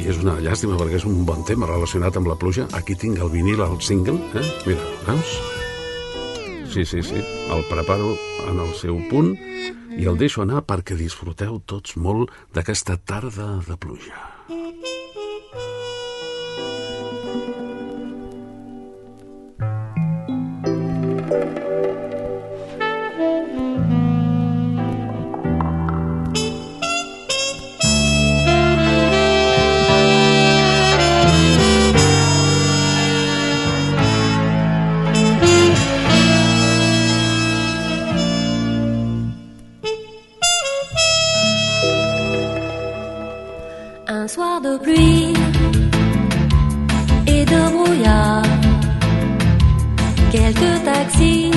i 0.00 0.08
és 0.08 0.20
una 0.24 0.38
llàstima 0.40 0.80
perquè 0.80 1.00
és 1.00 1.08
un 1.08 1.24
bon 1.28 1.44
tema 1.44 1.68
relacionat 1.68 2.16
amb 2.16 2.32
la 2.32 2.40
pluja. 2.40 2.68
Aquí 2.76 2.96
tinc 2.96 3.20
el 3.20 3.32
vinil, 3.32 3.60
el 3.60 3.80
single, 3.84 4.20
eh? 4.32 4.46
Mira, 4.66 4.92
veus? 5.08 5.59
Sí, 6.70 6.84
sí, 6.86 7.02
sí, 7.02 7.16
el 7.16 7.64
preparo 7.66 8.12
en 8.46 8.60
el 8.62 8.70
seu 8.78 9.00
punt 9.10 9.32
i 9.98 10.06
el 10.06 10.20
deixo 10.20 10.44
anar 10.46 10.62
perquè 10.62 10.94
disfruteu 10.94 11.58
tots 11.66 11.96
molt 11.98 12.30
d'aquesta 12.54 12.94
tarda 13.02 13.56
de 13.66 13.74
pluja. 13.74 14.29
Soir 44.34 44.60
de 44.60 44.78
pluie 44.78 45.32
et 47.26 47.44
de 47.52 47.60
brouillard, 47.74 48.44
quelques 50.30 50.74
taxis 50.84 51.50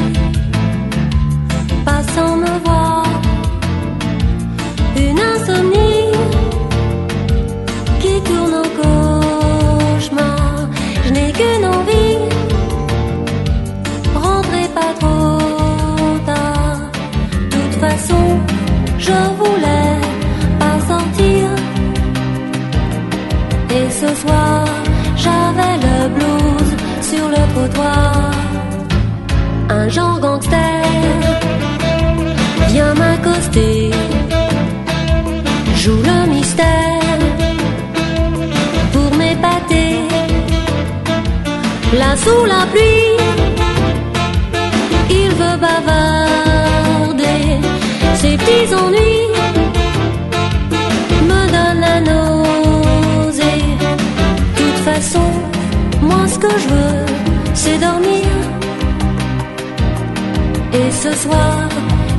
passant 1.86 2.36
me 2.38 2.54
voir, 2.66 3.04
une 5.06 5.20
insomnie 5.34 6.10
qui 8.02 8.16
tourne 8.28 8.56
au 8.64 8.70
cauchemar. 8.80 10.68
Je 11.06 11.10
n'ai 11.14 11.32
qu'une 11.32 11.66
envie, 11.78 12.18
rentrer 14.16 14.68
pas 14.80 14.94
trop 15.00 16.18
tard. 16.26 16.80
De 17.34 17.58
toute 17.62 17.76
façon, 17.86 18.24
je 18.98 19.18
voulais 19.38 19.53
j'avais 25.16 25.78
le 25.86 26.10
blues 26.16 26.72
sur 27.02 27.28
le 27.28 27.42
trottoir. 27.54 28.32
Un 29.70 29.90
genre 29.90 30.20
gangster 30.20 30.84
vient 32.70 32.94
m'accoster, 32.94 33.92
joue 35.76 36.02
le 36.12 36.28
mystère 36.30 37.20
pour 38.94 39.10
m'épater. 39.18 39.96
Là 42.00 42.16
sous 42.24 42.46
la 42.46 42.66
pluie, 42.72 43.18
il 45.10 45.30
veut 45.30 45.58
bavarder 45.66 47.44
ses 48.16 48.38
petits 48.38 48.74
ennuis 48.76 49.33
que 56.44 56.60
je 56.64 56.68
veux, 56.74 57.06
c'est 57.54 57.80
dormir. 57.88 58.30
Et 60.80 60.92
ce 61.04 61.12
soir, 61.24 61.70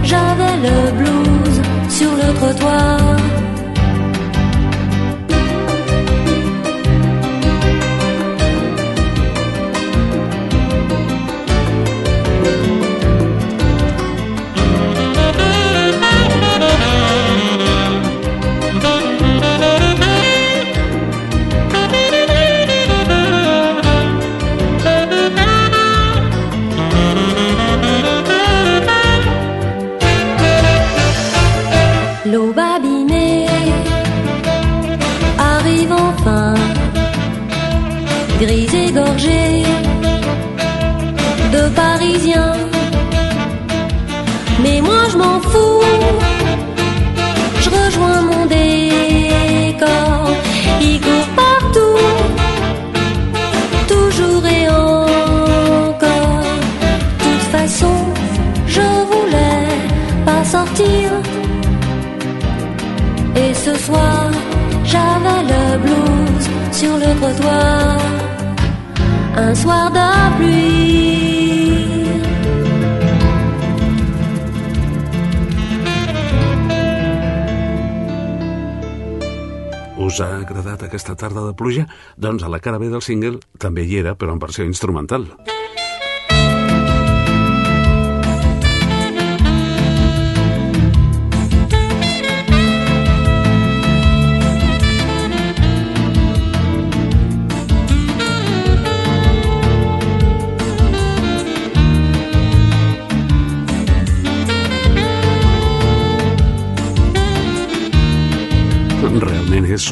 j'avais 0.02 0.56
le 0.66 0.76
blues 0.98 1.56
sur 1.88 2.10
le 2.20 2.28
trottoir. 2.38 2.98
Mais 44.62 44.80
moi 44.80 45.02
je 45.10 45.16
m'en 45.18 45.40
fous, 45.40 45.82
je 47.60 47.68
rejoins 47.70 48.22
mon 48.22 48.46
décor, 48.46 50.30
il 50.80 51.00
court 51.00 51.28
partout, 51.36 51.98
toujours 53.88 54.46
et 54.46 54.68
encore. 54.68 56.44
De 57.18 57.24
toute 57.24 57.48
façon, 57.50 57.96
je 58.66 58.80
voulais 59.10 59.68
pas 60.24 60.44
sortir. 60.44 61.10
Et 63.36 63.52
ce 63.54 63.74
soir, 63.86 64.30
j'avais 64.84 65.42
le 65.52 65.78
blues 65.78 66.48
sur 66.72 66.96
le 66.96 67.10
trottoir. 67.20 67.98
Un 69.36 69.54
soir 69.54 69.90
de 69.90 70.36
pluie. 70.36 71.83
Us 80.14 80.20
ha 80.22 80.28
agradat 80.38 80.84
aquesta 80.86 81.16
tarda 81.18 81.42
de 81.42 81.56
pluja? 81.58 81.88
Doncs 82.14 82.44
a 82.46 82.50
la 82.52 82.60
cara 82.62 82.78
B 82.78 82.86
del 82.92 83.02
single 83.02 83.40
també 83.58 83.82
hi 83.82 83.98
era, 84.04 84.14
però 84.14 84.36
en 84.36 84.38
versió 84.46 84.62
instrumental. 84.62 85.26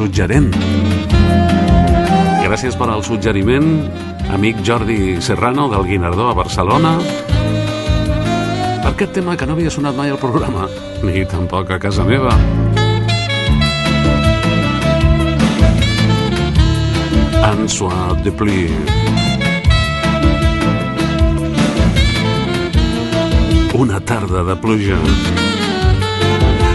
Suggerent. 0.02 0.50
Gràcies 2.42 2.74
per 2.74 2.88
al 2.90 3.04
suggeriment, 3.06 3.68
amic 4.34 4.58
Jordi 4.66 5.20
Serrano 5.22 5.68
del 5.70 5.86
Guinardó 5.86 6.26
a 6.30 6.34
Barcelona. 6.34 6.96
Per 8.82 8.90
aquest 8.90 9.12
tema 9.14 9.36
que 9.38 9.46
no 9.46 9.54
havia 9.54 9.70
sonat 9.70 9.94
mai 9.94 10.10
al 10.10 10.18
programa, 10.18 10.66
ni 11.06 11.22
tampoc 11.30 11.70
a 11.70 11.78
casa 11.78 12.02
meva. 12.04 12.34
Un 17.62 17.68
soir 17.70 18.16
de 18.24 18.32
pluie. 18.34 18.74
Una 23.78 24.00
tarda 24.02 24.42
de 24.50 24.56
pluja. 24.58 24.98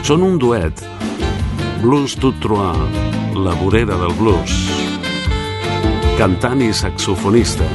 Són 0.08 0.24
un 0.24 0.40
duet. 0.40 0.80
Blues 1.84 2.16
tout 2.16 2.40
trois, 2.40 3.07
la 3.38 3.54
vorera 3.54 3.96
del 3.98 4.14
blues. 4.18 4.54
Cantant 6.18 6.62
i 6.62 6.72
saxofonista. 6.74 7.66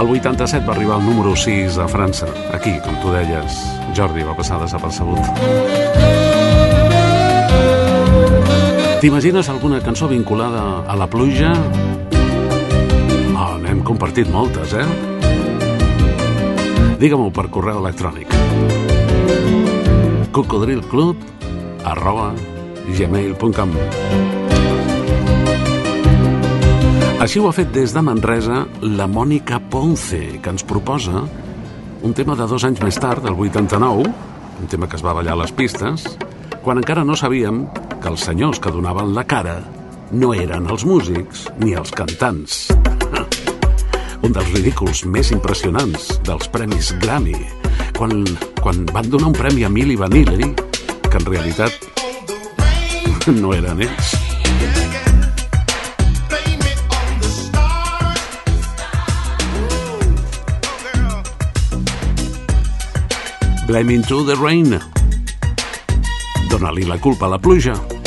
El 0.00 0.08
87 0.08 0.66
va 0.66 0.74
arribar 0.74 0.96
al 0.96 1.04
número 1.04 1.36
6 1.36 1.78
a 1.78 1.86
França. 1.88 2.26
Aquí, 2.56 2.72
com 2.84 2.96
tu 3.02 3.12
deies, 3.14 3.60
Jordi 3.94 4.24
va 4.26 4.34
passar 4.34 4.58
desapercebut. 4.62 5.20
T'imagines 9.00 9.48
alguna 9.48 9.80
cançó 9.80 10.08
vinculada 10.08 10.84
a 10.88 10.96
la 10.96 11.06
pluja? 11.06 11.52
Oh, 13.36 13.56
n'hem 13.62 13.84
compartit 13.86 14.28
moltes, 14.28 14.74
eh? 14.74 14.86
Digue-m'ho 17.00 17.30
per 17.32 17.48
correu 17.48 17.80
electrònic. 17.80 18.40
cocodrilclub 20.30 21.39
arroba 21.84 22.32
gmail.com 22.90 23.74
Així 27.20 27.36
ho 27.36 27.50
ha 27.50 27.52
fet 27.52 27.68
des 27.74 27.92
de 27.92 28.00
Manresa 28.00 28.62
la 28.80 29.04
Mònica 29.04 29.58
Ponce, 29.70 30.40
que 30.40 30.52
ens 30.54 30.64
proposa 30.64 31.26
un 32.00 32.14
tema 32.16 32.32
de 32.32 32.46
dos 32.48 32.64
anys 32.64 32.80
més 32.80 32.96
tard, 32.96 33.20
del 33.20 33.36
89, 33.36 34.06
un 34.60 34.70
tema 34.72 34.88
que 34.88 34.96
es 34.96 35.04
va 35.04 35.12
ballar 35.12 35.34
a 35.36 35.42
les 35.42 35.52
pistes, 35.52 36.06
quan 36.64 36.80
encara 36.80 37.04
no 37.04 37.16
sabíem 37.16 37.66
que 38.00 38.08
els 38.08 38.24
senyors 38.24 38.60
que 38.60 38.72
donaven 38.72 39.12
la 39.12 39.26
cara 39.28 39.58
no 40.12 40.32
eren 40.32 40.70
els 40.72 40.86
músics 40.88 41.44
ni 41.60 41.76
els 41.76 41.92
cantants. 41.92 42.70
Un 44.24 44.32
dels 44.32 44.50
ridículs 44.56 45.04
més 45.04 45.30
impressionants 45.32 46.08
dels 46.24 46.48
Premis 46.52 46.94
Grammy, 47.04 47.36
quan, 47.96 48.24
quan 48.64 48.84
van 48.92 49.12
donar 49.12 49.30
un 49.30 49.36
premi 49.36 49.64
a 49.64 49.70
Milli 49.72 49.96
Vanilli, 49.96 50.50
que 51.10 51.18
en 51.18 51.26
realitat 51.26 51.72
no 53.40 53.52
eren 53.54 53.82
ells. 53.82 54.16
Blaming 63.66 64.02
to 64.02 64.24
the 64.24 64.34
rain. 64.34 64.78
Dóna-li 66.50 66.84
la 66.84 66.98
culpa 66.98 67.26
a 67.26 67.30
la 67.36 67.38
pluja. 67.38 67.99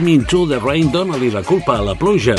Blaming 0.00 0.24
to 0.32 0.46
the 0.48 0.58
Rain, 0.58 0.88
dona-li 0.88 1.28
la 1.28 1.42
culpa 1.44 1.74
a 1.76 1.82
la 1.84 1.92
pluja. 1.92 2.32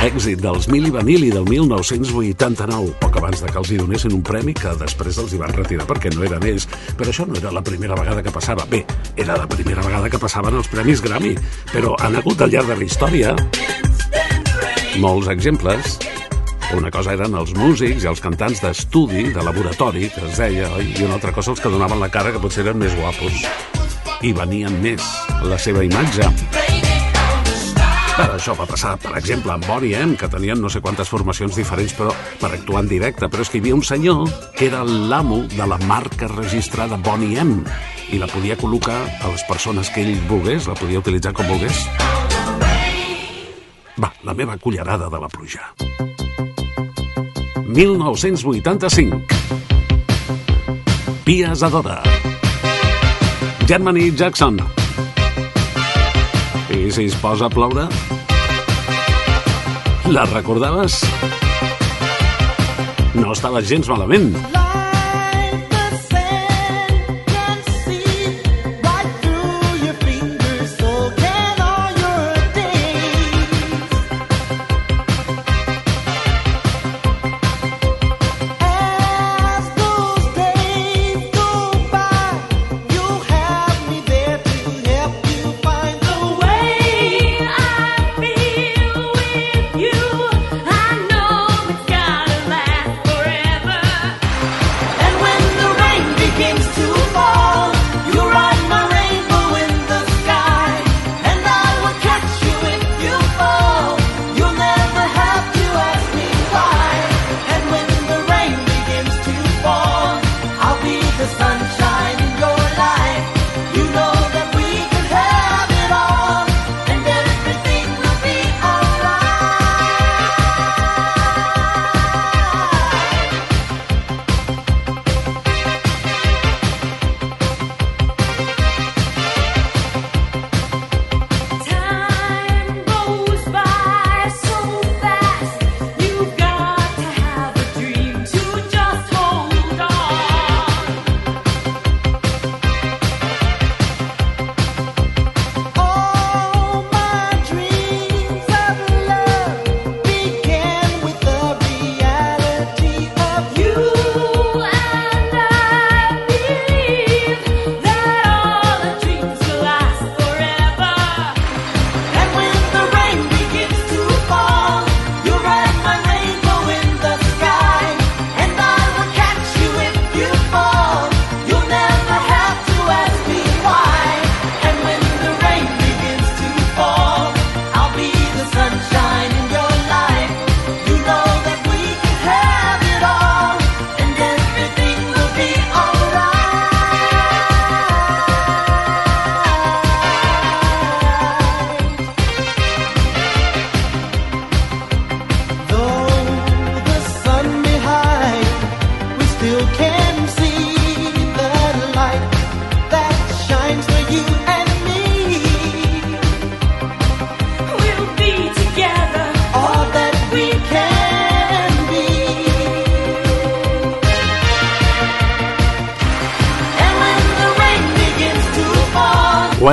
Èxit 0.00 0.40
dels 0.40 0.64
Mili 0.72 0.88
Vanilli 0.88 1.28
del 1.28 1.44
1989, 1.44 2.94
poc 3.02 3.18
abans 3.20 3.42
de 3.42 3.50
que 3.52 3.58
els 3.60 3.68
hi 3.68 3.76
donessin 3.76 4.14
un 4.16 4.22
premi 4.24 4.54
que 4.56 4.70
després 4.80 5.18
els 5.20 5.34
hi 5.34 5.40
van 5.42 5.52
retirar 5.52 5.84
perquè 5.84 6.08
no 6.14 6.24
eren 6.24 6.46
ells. 6.48 6.64
Però 6.96 7.12
això 7.12 7.26
no 7.28 7.36
era 7.36 7.52
la 7.52 7.60
primera 7.60 7.98
vegada 7.98 8.22
que 8.24 8.32
passava. 8.32 8.64
Bé, 8.70 8.80
era 9.12 9.36
la 9.36 9.44
primera 9.50 9.84
vegada 9.84 10.08
que 10.08 10.20
passaven 10.22 10.56
els 10.56 10.70
Premis 10.72 11.02
Grammy, 11.04 11.34
però 11.68 11.98
han 12.00 12.16
hagut 12.16 12.40
al 12.40 12.54
llarg 12.54 12.72
de 12.72 12.78
la 12.80 12.88
història 12.88 13.34
molts 15.04 15.28
exemples. 15.28 15.98
Una 16.78 16.88
cosa 16.94 17.12
eren 17.12 17.36
els 17.36 17.52
músics 17.60 18.06
i 18.06 18.08
els 18.08 18.24
cantants 18.24 18.64
d'estudi, 18.64 19.26
de 19.36 19.44
laboratori, 19.44 20.08
que 20.16 20.24
es 20.30 20.40
deia, 20.40 20.72
oi? 20.78 20.94
i 20.96 21.04
una 21.04 21.20
altra 21.20 21.36
cosa 21.36 21.52
els 21.52 21.60
que 21.60 21.76
donaven 21.76 22.00
la 22.00 22.08
cara, 22.08 22.32
que 22.32 22.40
potser 22.40 22.64
eren 22.64 22.80
més 22.80 22.96
guapos 22.96 23.44
i 24.22 24.32
venien 24.32 24.80
més 24.80 25.02
la 25.44 25.58
seva 25.58 25.84
imatge. 25.84 26.28
Això 28.22 28.52
va 28.54 28.66
passar, 28.68 28.92
per 29.00 29.14
exemple, 29.16 29.54
amb 29.54 29.64
Bonnie 29.66 29.96
M, 29.96 30.16
que 30.20 30.28
tenien 30.28 30.60
no 30.60 30.68
sé 30.70 30.82
quantes 30.84 31.08
formacions 31.08 31.56
diferents 31.56 31.94
però 31.96 32.12
per 32.40 32.50
actuar 32.52 32.82
en 32.84 32.90
directe, 32.90 33.28
però 33.32 33.40
és 33.44 33.50
que 33.50 33.58
hi 33.58 33.62
havia 33.64 33.78
un 33.78 33.84
senyor 33.86 34.28
que 34.58 34.68
era 34.68 34.82
l'amo 34.84 35.42
de 35.48 35.66
la 35.66 35.78
marca 35.88 36.28
registrada 36.28 37.00
Bonnie 37.00 37.40
M 37.40 37.62
i 38.12 38.20
la 38.20 38.28
podia 38.28 38.58
col·locar 38.60 38.98
a 39.00 39.32
les 39.32 39.44
persones 39.48 39.88
que 39.90 40.04
ell 40.04 40.20
volgués, 40.28 40.68
la 40.68 40.76
podia 40.76 41.00
utilitzar 41.00 41.32
com 41.32 41.48
volgués. 41.48 41.86
Va, 43.96 44.12
la 44.22 44.34
meva 44.36 44.58
cullerada 44.60 45.08
de 45.08 45.20
la 45.20 45.28
pluja. 45.32 45.72
1985. 47.72 49.22
Pia 51.24 51.54
Zadora. 51.56 52.02
Germany 53.66 54.12
Jackson. 54.12 54.81
Si 56.92 57.06
es 57.06 57.14
posa 57.16 57.46
a 57.46 57.48
ploure? 57.48 57.86
La 60.12 60.26
recordaves? 60.28 60.98
No 63.16 63.32
estava 63.32 63.64
gens 63.64 63.88
malament. 63.88 64.61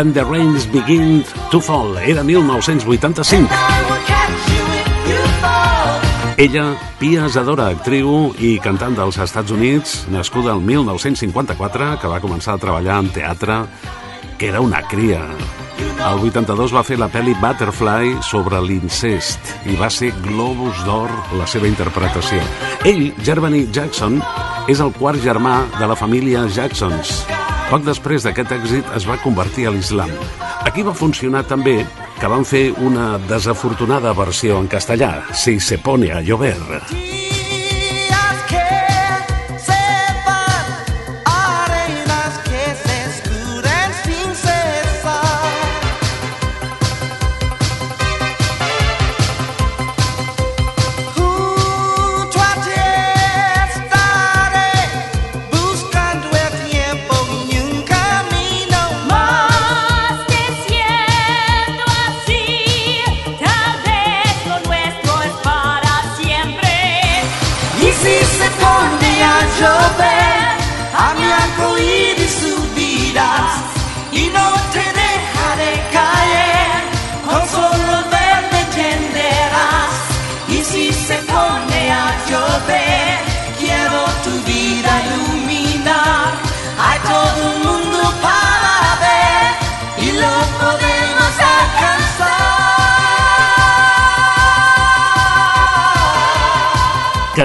When 0.09 0.15
the 0.15 0.25
Rains 0.25 0.65
Begin 0.65 1.23
to 1.51 1.61
Fall. 1.61 1.95
Era 1.99 2.23
1985. 2.23 3.47
Ella, 6.35 6.73
Pia 6.97 7.29
Zadora, 7.29 7.67
actriu 7.69 8.33
i 8.41 8.57
cantant 8.57 8.97
dels 8.97 9.19
Estats 9.21 9.53
Units, 9.53 10.07
nascuda 10.09 10.55
el 10.57 10.65
1954, 10.65 11.91
que 12.01 12.09
va 12.09 12.17
començar 12.23 12.55
a 12.57 12.61
treballar 12.63 12.97
en 13.03 13.11
teatre, 13.13 13.59
que 14.39 14.49
era 14.49 14.65
una 14.65 14.81
cria. 14.89 15.21
El 15.77 16.25
82 16.25 16.73
va 16.73 16.81
fer 16.87 16.97
la 16.97 17.11
pel·li 17.13 17.35
Butterfly 17.37 18.15
sobre 18.25 18.63
l'incest 18.65 19.53
i 19.69 19.77
va 19.77 19.91
ser 19.93 20.09
Globus 20.25 20.81
d'Or 20.87 21.13
la 21.37 21.45
seva 21.45 21.69
interpretació. 21.69 22.41
Ell, 22.81 23.11
Germany 23.21 23.67
Jackson, 23.69 24.17
és 24.65 24.81
el 24.81 24.89
quart 24.97 25.21
germà 25.21 25.67
de 25.77 25.85
la 25.85 25.99
família 25.99 26.47
Jacksons. 26.49 27.38
Poc 27.69 27.83
després 27.85 28.23
d'aquest 28.25 28.49
èxit 28.55 28.87
es 28.97 29.03
va 29.05 29.19
convertir 29.21 29.67
a 29.69 29.73
l'islam. 29.75 30.09
Aquí 30.65 30.81
va 30.87 30.95
funcionar 30.97 31.43
també 31.45 31.75
que 32.17 32.31
van 32.31 32.41
fer 32.41 32.63
una 32.81 33.11
desafortunada 33.29 34.15
versió 34.17 34.57
en 34.57 34.67
castellà, 34.67 35.13
Si 35.37 35.59
se 35.59 35.77
pone 35.77 36.11
a 36.11 36.21
llover. 36.21 36.57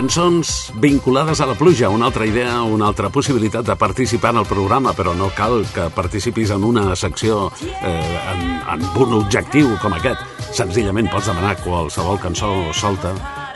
Cançons 0.05 0.71
vinculades 0.77 1.41
a 1.41 1.47
la 1.49 1.55
pluja, 1.57 1.89
una 1.89 2.05
altra 2.11 2.27
idea, 2.29 2.59
una 2.61 2.91
altra 2.91 3.09
possibilitat 3.09 3.65
de 3.65 3.75
participar 3.81 4.35
en 4.35 4.43
el 4.43 4.45
programa, 4.45 4.93
però 4.93 5.15
no 5.17 5.31
cal 5.33 5.65
que 5.73 5.87
participis 5.97 6.51
en 6.53 6.67
una 6.69 6.93
secció 6.93 7.47
eh, 7.65 8.19
en, 8.35 8.43
en 8.75 8.85
un 9.01 9.15
objectiu 9.17 9.71
com 9.81 9.97
aquest. 9.97 10.21
Senzillament 10.53 11.09
pots 11.09 11.31
demanar 11.33 11.55
qualsevol 11.63 12.21
cançó 12.21 12.53
solta 12.77 13.15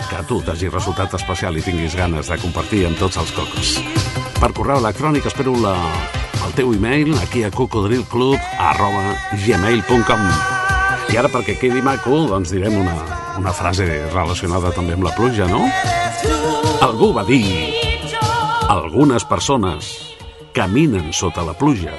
que 0.08 0.16
a 0.16 0.24
tu 0.24 0.40
t'hagi 0.40 0.72
resultat 0.72 1.18
especial 1.20 1.60
i 1.60 1.66
tinguis 1.66 1.98
ganes 2.00 2.32
de 2.32 2.40
compartir 2.40 2.86
amb 2.88 2.96
tots 2.96 3.20
els 3.20 3.36
cocos. 3.36 3.76
Per 4.40 4.52
correu 4.56 4.80
electrònic 4.80 5.28
espero 5.28 5.52
la, 5.60 5.76
el 6.46 6.56
teu 6.56 6.72
e-mail 6.72 7.12
aquí 7.20 7.44
a 7.44 7.52
cocodrilclub 7.52 8.40
i 11.12 11.16
ara 11.16 11.28
perquè 11.28 11.60
quedi 11.60 11.84
maco 11.84 12.24
doncs 12.32 12.56
direm 12.56 12.80
una, 12.80 12.96
una 13.36 13.52
frase 13.52 13.84
relacionada 14.14 14.72
també 14.72 14.96
amb 14.96 15.04
la 15.10 15.12
pluja, 15.16 15.44
no? 15.48 15.66
Algú 16.82 17.12
va 17.14 17.24
dir 17.28 17.44
algunes 18.68 19.24
persones 19.24 19.88
caminen 20.58 21.12
sota 21.14 21.44
la 21.46 21.54
pluja, 21.54 21.94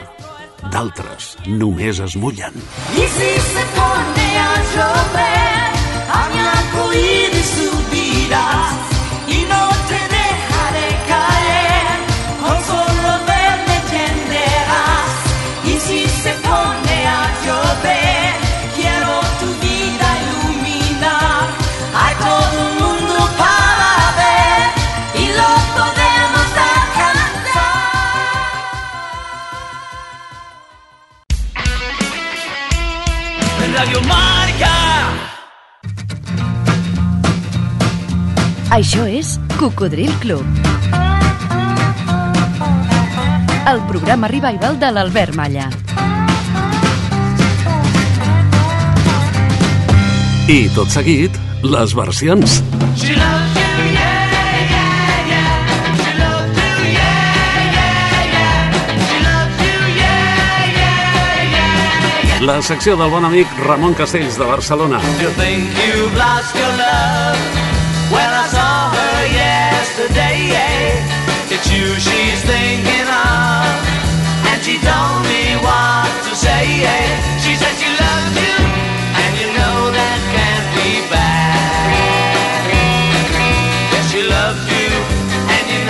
d'altres 0.73 1.35
només 1.47 2.01
es 2.03 2.15
mullen. 2.19 2.55
Y 2.93 3.05
si 3.15 3.31
se 3.51 3.63
pone 3.77 4.27
a 4.37 4.51
llover, 4.73 5.71
a 6.19 6.21
mi 6.33 6.39
arcoíris 6.43 7.49
subirás 7.55 8.68
Radio 33.73 34.01
Marca. 34.07 34.71
Això 38.73 39.05
és 39.09 39.35
Cocodril 39.57 40.11
Club. 40.23 40.45
El 43.69 43.83
programa 43.91 44.29
revival 44.31 44.79
de 44.81 44.89
l'Albert 44.95 45.37
Malla. 45.37 45.69
I 50.49 50.59
tot 50.73 50.89
seguit, 50.89 51.37
les 51.61 51.93
versions. 51.93 52.59
She 52.97 53.13
loves 53.15 53.48
La 62.49 62.63
secció 62.63 62.95
del 62.97 63.11
bon 63.13 63.23
amic 63.23 63.47
Ramon 63.61 63.93
Castells 63.93 64.35
de 64.39 64.43
Barcelona. 64.43 64.99
You 65.21 65.29
think 65.37 65.69
you've 65.85 66.17
lost 66.17 66.55
your 66.55 66.73
love? 66.81 67.37
Well, 68.09 68.25
I 68.25 68.47
saw 68.49 68.89
her 68.89 69.27
yesterday. 69.29 70.49
It's 71.53 71.69
you 71.69 71.93
she's 72.01 72.41
thinking 72.49 73.05
of, 73.05 73.69
and 74.49 74.57
she 74.65 74.81
told 74.81 75.29
me 75.29 75.61
what 75.61 76.09
to 76.25 76.33
say. 76.33 76.89
She 77.37 77.53
said 77.53 77.77
she 77.77 77.93
loves 78.01 78.33
you, 78.41 78.57
and 79.21 79.31
you 79.37 79.53
know 79.53 79.93
that 79.93 80.17
can't 80.33 80.73
be 80.73 81.05
bad. 81.13 82.65
Yes, 83.93 84.09
she 84.11 84.25
loves 84.25 84.65
you, 84.73 84.89
and 85.53 85.69
you 85.69 85.85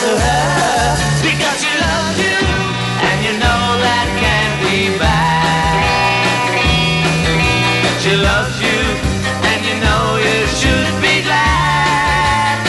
to 0.00 0.06
her 0.06 0.94
because 1.26 1.58
she 1.62 1.72
loves 1.86 2.18
you, 2.22 2.38
and 3.08 3.18
you 3.26 3.34
know 3.42 3.62
that 3.84 4.06
can't 4.22 4.56
be 4.62 4.78
bad. 4.98 5.36
She 8.02 8.14
loves 8.14 8.54
you, 8.62 8.78
and 9.50 9.60
you 9.68 9.76
know 9.84 10.04
you 10.26 10.38
should 10.60 10.94
be 11.02 11.14
glad. 11.26 12.62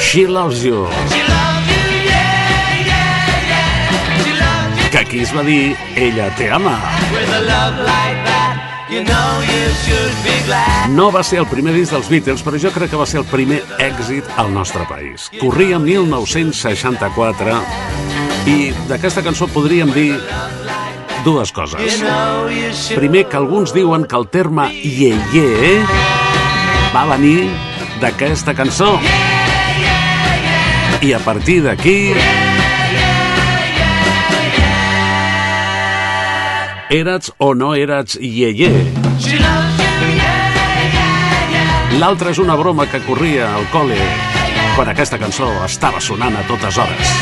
She 0.00 0.26
Loves 0.26 0.64
You, 0.64 0.86
She 1.12 1.22
loves 1.34 1.66
you, 1.72 1.84
yeah, 2.10 2.86
yeah, 2.90 3.50
yeah. 3.52 4.24
She 4.24 4.32
loves 4.44 4.74
you 4.82 4.90
que 4.90 4.98
aquí 4.98 5.20
es 5.20 5.32
va 5.36 5.42
dir 5.42 5.76
Ella 5.96 6.34
te 6.36 6.50
ama. 6.50 6.76
with 7.12 7.30
a 7.38 7.40
love 7.52 7.78
like 7.78 8.18
that. 8.26 8.39
No 10.94 11.10
va 11.14 11.22
ser 11.26 11.38
el 11.40 11.46
primer 11.50 11.72
disc 11.76 11.94
dels 11.94 12.08
Beatles, 12.10 12.42
però 12.44 12.58
jo 12.60 12.72
crec 12.74 12.90
que 12.92 12.98
va 13.00 13.06
ser 13.08 13.20
el 13.22 13.26
primer 13.30 13.60
èxit 13.78 14.24
al 14.40 14.52
nostre 14.54 14.84
país. 14.90 15.28
Corria 15.40 15.78
1964 15.78 17.56
i 18.50 18.70
d'aquesta 18.88 19.22
cançó 19.22 19.48
podríem 19.52 19.92
dir 19.94 20.14
dues 21.24 21.52
coses. 21.52 22.00
Primer, 22.96 23.26
que 23.28 23.36
alguns 23.36 23.74
diuen 23.76 24.06
que 24.08 24.16
el 24.16 24.28
terme 24.28 24.70
ieye 24.72 25.80
va 26.94 27.06
venir 27.14 27.50
d'aquesta 28.00 28.54
cançó. 28.56 28.96
I 31.00 31.12
a 31.16 31.20
partir 31.24 31.62
d'aquí... 31.64 32.49
Erats 36.90 37.30
o 37.38 37.54
no 37.54 37.76
yeah, 37.76 38.10
yeah. 38.18 38.74
L'altra 42.00 42.32
és 42.34 42.40
una 42.42 42.56
broma 42.58 42.88
que 42.90 42.98
corria 43.06 43.46
al 43.54 43.68
col·le 43.70 43.98
quan 44.74 44.90
aquesta 44.90 45.20
cançó 45.22 45.46
estava 45.62 46.00
sonant 46.02 46.34
a 46.34 46.42
totes 46.48 46.80
hores. 46.82 47.12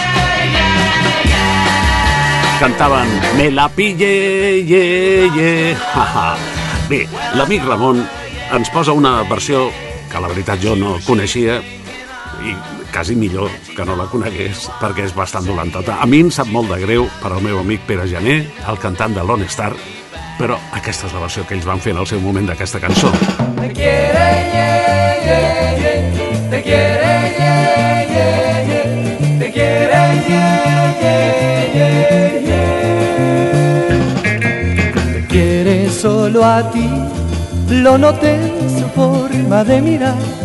Cantaven 2.62 3.12
Me 3.36 3.50
la 3.52 3.68
pille, 3.68 4.64
ye, 4.64 5.28
ye, 5.36 5.52
ha, 5.76 6.06
ha. 6.16 6.26
Bé, 6.88 7.04
l'amic 7.36 7.68
Ramon 7.68 8.00
ens 8.56 8.72
posa 8.72 8.96
una 8.96 9.18
versió 9.28 9.68
que 10.08 10.24
la 10.24 10.32
veritat 10.32 10.64
jo 10.64 10.80
no 10.80 10.96
coneixia 11.04 11.60
i 12.40 12.56
quasi 12.92 13.14
millor 13.14 13.50
que 13.76 13.84
no 13.84 13.96
la 13.96 14.06
conegués 14.10 14.68
perquè 14.80 15.04
és 15.06 15.14
bastant 15.14 15.46
dolentota. 15.46 15.98
A 16.02 16.06
mi 16.06 16.20
em 16.24 16.30
sap 16.34 16.48
molt 16.52 16.70
de 16.72 16.78
greu 16.82 17.08
per 17.22 17.32
al 17.32 17.42
meu 17.44 17.58
amic 17.60 17.80
Pere 17.86 18.08
Jané, 18.08 18.40
el 18.68 18.78
cantant 18.82 19.14
de 19.14 19.24
Lone 19.24 19.46
Star, 19.48 19.72
però 20.38 20.58
aquesta 20.76 21.06
és 21.08 21.14
la 21.14 21.20
versió 21.24 21.44
que 21.46 21.54
ells 21.56 21.66
van 21.68 21.80
fer 21.82 21.92
en 21.94 22.00
el 22.02 22.06
seu 22.10 22.20
moment 22.22 22.46
d'aquesta 22.48 22.80
cançó. 22.80 23.10
Te 23.58 23.68
quiere, 23.74 24.26
yeah, 24.54 25.24
yeah, 25.26 25.78
yeah. 25.82 26.50
Te 26.50 26.62
quiere, 26.62 27.12
yeah, 27.38 28.02
yeah, 28.14 28.68
yeah. 28.70 29.38
Te 29.38 29.48
quiere, 29.52 30.02
yeah, 30.28 30.98
yeah, 31.02 31.26
yeah, 31.74 32.28
yeah. 32.48 32.68
Te 35.12 35.20
quiere 35.28 35.76
solo 35.90 36.44
a 36.44 36.70
ti, 36.70 36.88
lo 37.70 37.98
noté 37.98 38.34
en 38.34 38.70
su 38.78 38.86
forma 38.94 39.64
de 39.64 39.80
mirar 39.82 40.38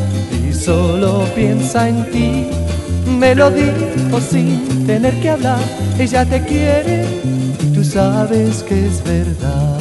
solo 0.64 1.26
piensa 1.36 1.90
en 1.90 2.10
ti. 2.12 2.48
Me 3.20 3.36
lo 3.36 3.52
dijo 3.52 4.22
sin 4.22 4.86
tener 4.88 5.14
que 5.20 5.30
hablar, 5.30 5.60
ella 6.00 6.26
te 6.26 6.42
quiere, 6.42 7.06
tú 7.74 7.84
sabes 7.84 8.64
que 8.64 8.88
es 8.88 9.04
verdad. 9.04 9.78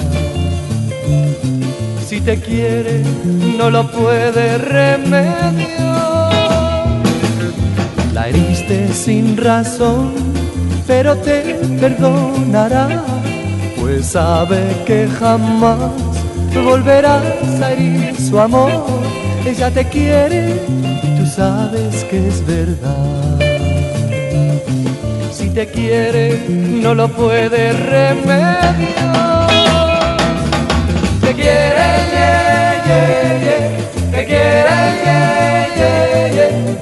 Si 2.06 2.20
te 2.20 2.38
quiere, 2.38 3.02
no 3.56 3.70
lo 3.70 3.90
puede 3.90 4.58
remediar. 4.58 5.52
La 8.12 8.28
heriste 8.28 8.92
sin 8.92 9.36
razón, 9.36 10.12
pero 10.86 11.16
te 11.16 11.54
perdonará. 11.80 13.02
pues 13.80 14.06
sabe 14.06 14.60
que 14.86 15.08
jamás 15.18 15.92
volverás 16.64 17.60
a 17.62 17.72
herir 17.72 18.14
su 18.20 18.38
amor. 18.38 19.21
Ella 19.44 19.70
te 19.70 19.84
quiere 19.86 20.60
tú 21.22 21.26
sabes 21.26 22.04
que 22.04 22.28
es 22.28 22.44
verdad. 22.46 23.38
Si 25.32 25.48
te 25.50 25.66
quiere, 25.66 26.40
no 26.48 26.94
lo 26.94 27.08
puede 27.08 27.72
remediar. 27.72 28.76
Te 31.20 31.34
quiere, 31.34 31.88
yeah, 32.12 32.84
yeah, 32.88 33.42
yeah. 33.44 34.10
te 34.10 34.26
quiere, 34.26 34.72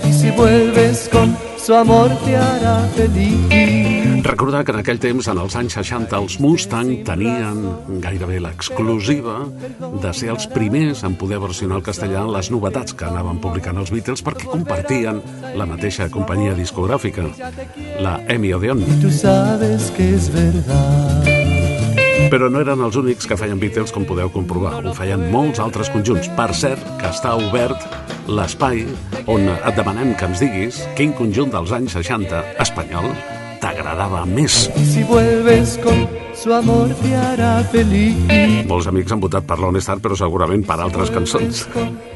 y 0.08 0.12
si 0.12 0.30
vuelves 0.30 1.08
con 1.12 1.36
su 1.58 1.74
amor 1.74 2.10
te 2.24 2.36
hará 2.36 2.88
feliz. 2.96 3.79
Recordar 4.22 4.64
que 4.64 4.72
en 4.74 4.80
aquell 4.80 4.98
temps, 5.00 5.28
en 5.32 5.38
els 5.40 5.54
anys 5.56 5.78
60, 5.78 6.18
els 6.18 6.34
Mustang 6.44 6.90
tenien 7.06 7.62
gairebé 8.04 8.40
l'exclusiva 8.44 9.38
de 10.02 10.12
ser 10.16 10.28
els 10.34 10.44
primers 10.52 11.00
en 11.08 11.16
poder 11.20 11.38
versionar 11.40 11.78
al 11.78 11.86
castellà 11.86 12.26
les 12.28 12.50
novetats 12.52 12.92
que 12.92 13.08
anaven 13.08 13.40
publicant 13.40 13.80
els 13.80 13.92
Beatles 13.94 14.20
perquè 14.26 14.50
compartien 14.50 15.22
la 15.56 15.68
mateixa 15.70 16.10
companyia 16.12 16.52
discogràfica, 16.58 17.24
la 18.04 18.18
EMI 18.28 18.52
Odeon. 18.58 18.84
Tú 19.00 19.10
sabes 19.10 19.90
que 19.96 20.12
es 20.14 20.28
verdad. 20.34 21.24
Però 22.30 22.52
no 22.52 22.60
eren 22.60 22.84
els 22.84 23.00
únics 23.00 23.26
que 23.26 23.40
feien 23.40 23.58
Beatles, 23.58 23.90
com 23.90 24.04
podeu 24.06 24.28
comprovar. 24.30 24.76
Ho 24.84 24.94
feien 24.94 25.30
molts 25.32 25.58
altres 25.64 25.88
conjunts. 25.90 26.28
Per 26.36 26.50
cert, 26.54 26.84
que 27.00 27.08
està 27.08 27.32
obert 27.40 27.88
l'espai 28.28 28.84
on 29.26 29.48
et 29.48 29.74
demanem 29.74 30.12
que 30.14 30.28
ens 30.28 30.44
diguis 30.44 30.84
quin 30.98 31.16
conjunt 31.16 31.50
dels 31.50 31.72
anys 31.74 31.96
60 31.98 32.44
espanyol 32.62 33.10
t'agradava 33.60 34.24
més. 34.26 34.66
Si 34.90 35.04
vuelves 35.04 35.76
con 35.84 36.06
su 36.34 36.52
amor 36.56 36.94
te 37.02 37.14
hará 37.16 37.60
feliz. 37.72 38.16
Molts 38.68 38.88
amics 38.88 39.12
han 39.12 39.20
votat 39.20 39.46
per 39.46 39.58
l'Honestar, 39.60 39.98
però 40.00 40.16
segurament 40.16 40.64
per 40.66 40.78
altres 40.80 41.12
cançons. 41.14 41.66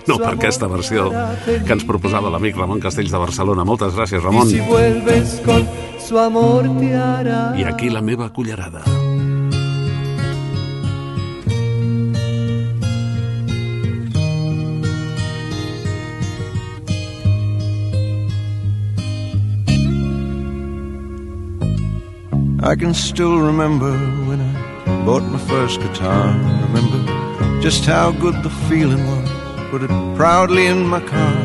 No 0.08 0.18
per 0.20 0.34
aquesta 0.34 0.68
versió 0.72 1.10
que 1.44 1.76
ens 1.76 1.86
proposava 1.88 2.32
l'amic 2.32 2.56
Ramon 2.60 2.80
Castells 2.80 3.12
de 3.12 3.20
Barcelona. 3.20 3.64
Moltes 3.68 3.96
gràcies, 3.96 4.22
Ramon. 4.24 4.48
si 4.48 4.60
vuelves 4.60 5.40
con 5.44 5.66
su 6.00 6.18
amor 6.18 6.68
te 6.78 6.94
hará 6.94 7.54
I 7.56 7.64
aquí 7.64 7.90
la 7.90 8.02
meva 8.02 8.30
cullerada. 8.32 8.82
I 22.64 22.74
can 22.76 22.94
still 22.94 23.40
remember 23.40 23.92
when 24.26 24.40
I 24.40 25.04
bought 25.04 25.22
my 25.22 25.38
first 25.38 25.80
guitar. 25.80 26.28
Remember 26.68 27.60
just 27.60 27.84
how 27.84 28.10
good 28.10 28.42
the 28.42 28.48
feeling 28.70 29.06
was. 29.06 29.28
Put 29.70 29.82
it 29.82 29.90
proudly 30.16 30.64
in 30.68 30.86
my 30.86 31.00
car. 31.00 31.36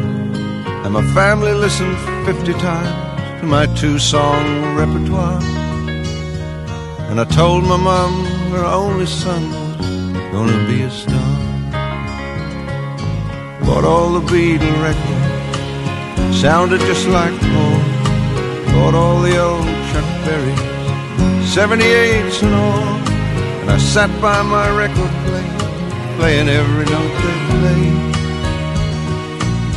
And 0.85 0.93
my 0.93 1.03
family 1.13 1.51
listened 1.51 1.97
50 2.25 2.53
times 2.53 3.41
to 3.41 3.45
my 3.47 3.65
two 3.75 3.99
song 3.99 4.77
repertoire. 4.77 5.43
And 7.09 7.19
I 7.19 7.25
told 7.25 7.65
my 7.65 7.75
mom 7.75 8.23
her 8.53 8.63
only 8.63 9.05
son 9.05 9.43
was 9.49 10.31
gonna 10.31 10.67
be 10.69 10.83
a 10.83 10.89
star. 10.89 11.35
Bought 13.65 13.83
all 13.83 14.13
the 14.13 14.25
Beatle 14.31 14.81
records, 14.81 16.39
sounded 16.39 16.79
just 16.79 17.05
like 17.09 17.37
home. 17.57 17.83
Bought 18.73 18.95
all 18.95 19.21
the 19.21 19.37
old 19.37 19.65
Chuck 19.91 20.07
Berry 20.23 20.78
78s 21.49 22.43
and 22.43 22.53
all. 22.53 22.93
And 23.61 23.71
I 23.71 23.77
sat 23.79 24.11
by 24.21 24.39
my 24.43 24.69
record 24.69 25.09
player, 25.25 25.57
playing 26.17 26.47
every 26.47 26.85
note 26.85 27.15
they 27.25 27.37
played. 27.49 27.97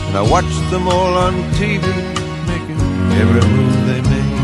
And 0.07 0.15
I 0.21 0.25
watched 0.35 0.65
them 0.71 0.87
all 0.87 1.15
on 1.17 1.33
TV, 1.57 1.81
making 2.45 2.81
every 3.21 3.45
move 3.57 3.79
they 3.89 4.03
made. 4.05 4.41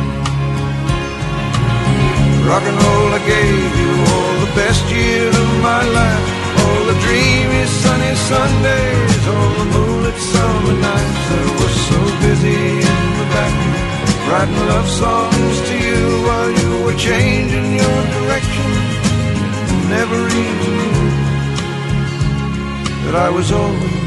Rock 2.48 2.64
and 2.64 2.78
roll, 2.80 3.10
I 3.12 3.20
gave 3.28 3.72
you 3.82 3.92
all 4.08 4.34
the 4.46 4.52
best 4.56 4.84
years 4.88 5.36
of 5.36 5.50
my 5.60 5.84
life. 5.84 6.26
All 6.64 6.82
the 6.88 6.96
dreamy 7.04 7.64
sunny 7.84 8.14
Sundays, 8.32 9.22
all 9.28 9.52
the 9.60 9.66
moonlit 9.76 10.16
summer 10.32 10.76
nights. 10.80 11.24
I 11.36 11.44
was 11.60 11.74
so 11.92 12.00
busy 12.24 12.56
in 12.88 13.04
the 13.20 13.26
back 13.36 13.87
writing 14.30 14.66
love 14.66 14.88
songs 14.88 15.60
to 15.68 15.74
you 15.86 16.22
while 16.26 16.50
you 16.50 16.84
were 16.84 16.96
changing 16.96 17.76
your 17.82 18.00
direction. 18.16 18.70
Never 19.88 20.20
even 20.44 20.58
knew 20.68 21.10
that 23.04 23.14
I 23.16 23.30
was 23.30 23.50
always 23.52 23.98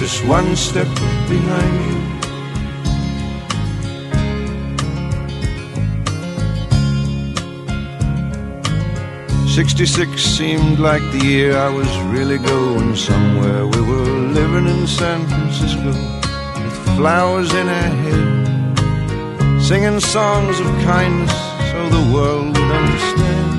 just 0.00 0.24
one 0.26 0.54
step 0.54 0.86
behind 1.28 1.74
you. 1.86 1.94
Sixty-six 9.48 10.22
seemed 10.22 10.78
like 10.78 11.02
the 11.12 11.24
year 11.24 11.56
I 11.56 11.70
was 11.70 11.88
really 12.14 12.38
going 12.38 12.94
somewhere. 12.94 13.66
We 13.66 13.80
were 13.80 14.10
living 14.38 14.66
in 14.66 14.86
San 14.86 15.26
Francisco 15.26 15.92
flowers 16.96 17.52
in 17.54 17.68
our 17.68 17.92
hair 18.02 19.60
singing 19.60 19.98
songs 19.98 20.60
of 20.60 20.66
kindness 20.84 21.32
so 21.70 21.88
the 21.88 22.12
world 22.14 22.46
would 22.46 22.72
understand 22.82 23.50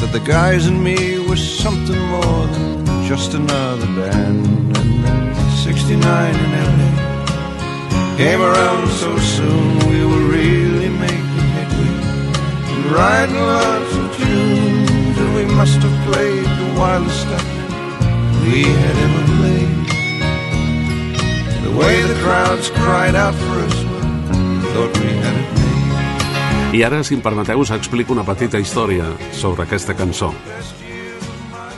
that 0.00 0.10
the 0.12 0.20
guys 0.20 0.66
and 0.66 0.82
me 0.82 1.18
were 1.28 1.36
something 1.36 1.98
more 1.98 2.46
than 2.46 2.82
just 3.04 3.34
another 3.34 3.86
band. 3.98 4.46
And 4.78 5.04
then 5.04 5.34
69 5.56 6.34
in 6.44 6.50
LA 6.68 8.16
came 8.16 8.40
around 8.40 8.88
so 8.88 9.18
soon, 9.18 9.78
we 9.90 10.00
were 10.10 10.26
really 10.38 10.88
making 10.88 11.48
headway 11.56 11.92
and 12.72 12.86
writing 12.94 13.42
lots 13.54 13.92
of 14.00 14.16
tunes, 14.16 15.18
and 15.22 15.34
we 15.34 15.44
must 15.56 15.78
have 15.86 16.12
played 16.12 16.44
the 16.60 16.68
wildest 16.78 17.20
stuff 17.20 17.46
we 18.46 18.62
had 18.62 18.96
ever 19.06 19.24
played. 19.36 19.81
Way 21.78 22.02
the 22.02 22.18
crowds 22.22 22.70
cried 22.70 23.16
out 23.16 23.34
for 23.34 23.56
us 23.64 23.76
thought 24.72 24.92
we 25.00 25.08
had 25.20 25.36
it 25.36 25.48
made. 25.56 26.78
I 26.78 26.82
ara, 26.84 27.02
si 27.04 27.14
em 27.14 27.20
permeteu, 27.20 27.60
us 27.60 27.70
explico 27.70 28.12
una 28.12 28.24
petita 28.24 28.60
història 28.60 29.04
sobre 29.36 29.66
aquesta 29.66 29.94
cançó. 29.96 30.32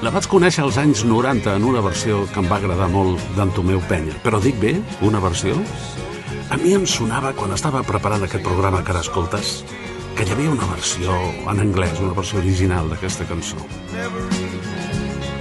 La 0.05 0.12
vaig 0.14 0.26
conèixer 0.30 0.62
als 0.64 0.78
anys 0.78 1.05
90 1.09 1.55
en 1.59 1.64
una 1.66 1.82
versió 1.82 2.24
que 2.30 2.42
em 2.42 2.51
va 2.51 2.59
agradar 2.61 2.90
molt 2.92 3.22
d'en 3.38 3.51
Tomeu 3.57 3.80
Penya. 3.88 4.14
Però 4.22 4.40
dic 4.42 4.59
bé, 4.62 4.74
una 5.03 5.22
versió? 5.22 5.57
A 6.51 6.59
mi 6.61 6.74
em 6.76 6.84
sonava, 6.86 7.32
quan 7.34 7.55
estava 7.57 7.82
preparant 7.86 8.26
aquest 8.26 8.45
programa 8.45 8.82
que 8.84 8.92
ara 8.95 9.03
escoltes, 9.03 9.62
que 10.14 10.26
hi 10.26 10.34
havia 10.34 10.53
una 10.53 10.68
versió 10.70 11.14
en 11.51 11.62
anglès, 11.64 12.03
una 12.05 12.14
versió 12.14 12.38
original 12.42 12.90
d'aquesta 12.92 13.26
cançó. 13.30 13.59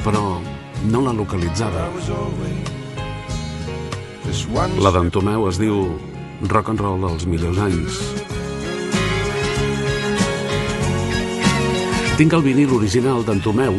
Però 0.05 0.23
no 0.89 1.03
la 1.03 1.13
localitzava. 1.13 1.89
La 4.81 4.89
d'en 4.95 5.11
Tomeu 5.13 5.45
es 5.49 5.59
diu 5.61 5.83
Rock 6.49 6.71
and 6.73 6.81
Roll 6.81 7.03
dels 7.05 7.27
millors 7.29 7.59
anys. 7.61 7.99
Tinc 12.17 12.33
el 12.33 12.43
vinil 12.45 12.73
original 12.73 13.21
d'en 13.27 13.39
Tomeu, 13.45 13.77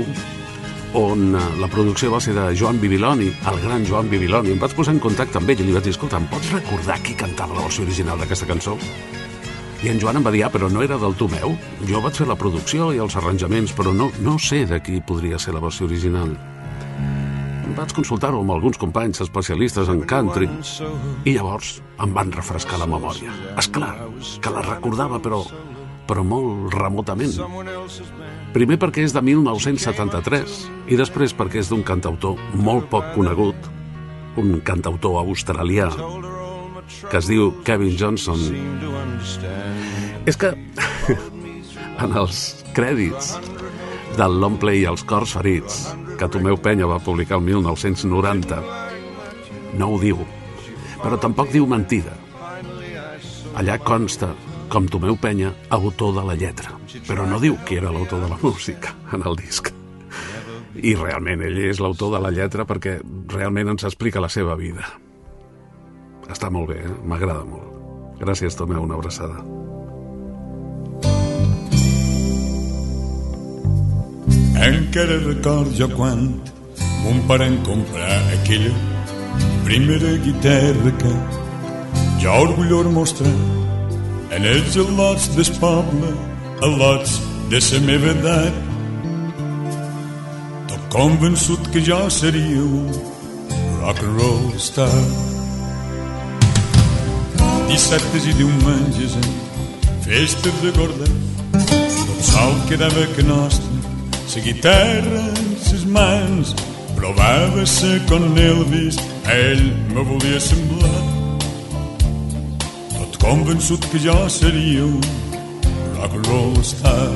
on 0.95 1.35
eh, 1.35 1.43
la 1.59 1.69
producció 1.71 2.13
va 2.13 2.21
ser 2.23 2.37
de 2.39 2.47
Joan 2.55 2.79
Bibiloni, 2.83 3.33
el 3.51 3.61
gran 3.65 3.85
Joan 3.89 4.09
Bibiloni. 4.11 4.55
Em 4.55 4.63
vaig 4.63 4.79
posar 4.79 4.95
en 4.95 5.03
contacte 5.03 5.43
amb 5.43 5.51
ell 5.51 5.65
i 5.65 5.69
li 5.69 5.75
vaig 5.75 5.89
dir, 5.89 5.95
escolta, 5.97 6.23
em 6.23 6.31
pots 6.31 6.55
recordar 6.55 7.01
qui 7.03 7.19
cantava 7.19 7.59
la 7.59 7.67
versió 7.67 7.83
original 7.87 8.23
d'aquesta 8.23 8.47
cançó? 8.47 8.79
I 9.85 9.91
en 9.91 9.99
Joan 10.01 10.23
em 10.23 10.25
va 10.25 10.33
dir, 10.33 10.47
ah, 10.47 10.55
però 10.55 10.71
no 10.71 10.87
era 10.87 10.99
del 11.03 11.19
Tomeu. 11.19 11.59
Jo 11.91 12.01
vaig 12.01 12.23
fer 12.23 12.31
la 12.31 12.39
producció 12.39 12.93
i 12.95 13.03
els 13.03 13.19
arranjaments, 13.19 13.75
però 13.75 13.93
no, 13.93 14.13
no 14.23 14.39
sé 14.39 14.65
de 14.71 14.79
qui 14.81 15.03
podria 15.03 15.39
ser 15.39 15.59
la 15.59 15.63
versió 15.67 15.91
original. 15.91 16.33
Vaig 17.75 17.93
consultar-ho 17.97 18.39
amb 18.43 18.53
alguns 18.55 18.79
companys 18.79 19.22
especialistes 19.25 19.89
en 19.91 20.05
country 20.07 20.47
i 21.27 21.35
llavors 21.35 21.81
em 22.05 22.12
van 22.14 22.31
refrescar 22.35 22.79
la 22.79 22.87
memòria. 22.91 23.33
És 23.59 23.68
clar 23.75 23.95
que 24.43 24.53
la 24.55 24.62
recordava, 24.62 25.18
però, 25.22 25.41
però 26.07 26.22
molt 26.27 26.75
remotament. 26.77 27.35
Primer 28.55 28.79
perquè 28.79 29.03
és 29.09 29.14
de 29.16 29.22
1973 29.27 30.61
i 30.95 31.01
després 31.01 31.35
perquè 31.35 31.64
és 31.64 31.72
d'un 31.72 31.83
cantautor 31.87 32.39
molt 32.55 32.87
poc 32.93 33.11
conegut, 33.16 33.66
un 34.39 34.61
cantautor 34.66 35.18
australià 35.25 35.91
que 37.11 37.18
es 37.18 37.27
diu 37.31 37.51
Kevin 37.66 37.99
Johnson. 37.99 38.39
És 40.31 40.39
que 40.39 40.55
en 42.05 42.16
els 42.22 42.47
crèdits 42.77 43.35
del 44.14 44.39
long 44.39 44.61
play 44.62 44.87
Els 44.87 45.03
cors 45.11 45.35
ferits 45.35 45.83
que 46.19 46.31
Tomeu 46.31 46.57
Penya 46.62 46.89
va 46.91 47.03
publicar 47.03 47.39
el 47.41 47.47
1990 47.51 48.62
no 49.79 49.93
ho 49.93 50.01
diu 50.03 50.25
però 51.03 51.21
tampoc 51.21 51.53
diu 51.53 51.67
mentida 51.69 52.15
allà 53.55 53.79
consta 53.79 54.33
com 54.75 54.89
Tomeu 54.91 55.17
Penya, 55.17 55.53
autor 55.71 56.17
de 56.17 56.23
la 56.27 56.35
lletra. 56.35 56.73
Però 57.07 57.27
no 57.31 57.39
diu 57.39 57.55
qui 57.67 57.79
era 57.79 57.93
l'autor 57.95 58.25
de 58.25 58.31
la 58.33 58.39
música 58.43 58.95
en 59.15 59.23
el 59.23 59.37
disc. 59.39 59.71
I 60.75 60.97
realment 60.99 61.45
ell 61.47 61.61
és 61.69 61.79
l'autor 61.79 62.17
de 62.17 62.23
la 62.25 62.33
lletra 62.35 62.67
perquè 62.67 62.97
realment 63.31 63.75
ens 63.77 63.87
explica 63.87 64.23
la 64.25 64.33
seva 64.33 64.57
vida. 64.59 64.89
Està 66.27 66.51
molt 66.51 66.73
bé, 66.73 66.81
eh? 66.83 66.97
m'agrada 67.07 67.45
molt. 67.47 67.71
Gràcies, 68.19 68.59
Tomeu, 68.59 68.83
una 68.83 68.99
abraçada. 68.99 69.64
Encara 74.55 75.19
record 75.27 75.75
jo 75.75 75.89
quan 75.97 76.29
mon 77.03 77.19
pare 77.29 77.49
em 77.51 77.57
comprar 77.67 78.21
aquella 78.37 78.71
primera 79.65 80.17
guitarra 80.27 80.93
que 81.01 81.13
jo 82.23 82.37
orgullor 82.45 82.89
mostrar 82.95 83.35
en 84.37 84.47
els 84.51 84.77
al·lots 84.81 85.27
del 85.35 85.51
poble, 85.59 86.13
al·lots 86.67 87.19
de 87.51 87.61
la 87.65 87.81
meva 87.89 88.15
edat. 88.15 88.63
Tot 90.71 90.89
convençut 90.95 91.69
que 91.75 91.83
jo 91.91 92.01
seria 92.11 92.63
un 92.63 92.89
rock 93.83 94.01
and 94.07 94.19
roll 94.21 94.49
star. 94.59 94.89
Dissabtes 97.69 98.31
i 98.31 98.39
diumenges 98.39 99.19
en 99.21 99.31
festes 100.07 100.63
de 100.63 100.73
gorda, 100.79 101.13
tot 101.53 102.27
sol 102.31 102.59
quedava 102.69 103.07
que 103.17 103.27
nostre, 103.27 103.74
la 104.37 104.41
guitarra 104.41 105.20
en 105.39 105.57
ses 105.62 105.85
mans, 105.85 106.55
provava-se 106.97 108.01
con 108.09 108.37
Elvis, 108.37 108.97
ell 109.30 109.62
me 109.95 110.03
volia 110.03 110.41
semblar. 110.41 111.05
Tot 112.97 113.18
convençut 113.22 113.87
que 113.93 113.99
jo 113.99 114.16
seria 114.28 114.82
un 114.85 115.01
rock 115.95 116.14
and 116.14 116.26
roll 116.26 116.57
star. 116.64 117.14